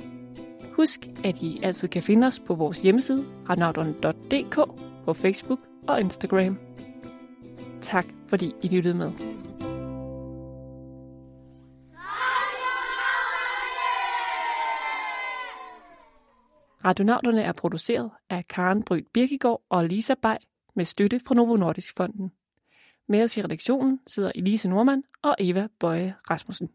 Husk, 0.74 1.08
at 1.24 1.42
I 1.42 1.60
altid 1.64 1.88
kan 1.88 2.02
finde 2.02 2.28
os 2.28 2.40
på 2.40 2.56
vores 2.56 2.82
hjemmeside, 2.82 3.26
radnauterne.dk, 3.50 4.56
på 5.06 5.14
Facebook 5.14 5.60
og 5.88 6.00
Instagram. 6.00 6.58
Tak 7.82 8.06
fordi 8.28 8.54
I 8.62 8.68
lyttede 8.68 8.94
med. 8.94 9.12
Radionauterne 16.86 17.42
er 17.42 17.52
produceret 17.52 18.12
af 18.30 18.48
Karen 18.48 18.84
Bryt 18.84 19.06
Birkegaard 19.14 19.62
og 19.70 19.86
Lisa 19.86 20.14
Bay 20.22 20.36
med 20.76 20.86
støtte 20.86 21.20
fra 21.28 21.36
Novo 21.36 21.56
Nordisk 21.58 21.98
Fonden. 21.98 22.32
Med 23.08 23.24
os 23.24 23.38
i 23.38 23.42
redaktionen 23.42 24.00
sidder 24.08 24.32
Elise 24.36 24.70
Norman 24.70 25.04
og 25.22 25.36
Eva 25.40 25.68
Bøje 25.80 26.16
Rasmussen. 26.30 26.70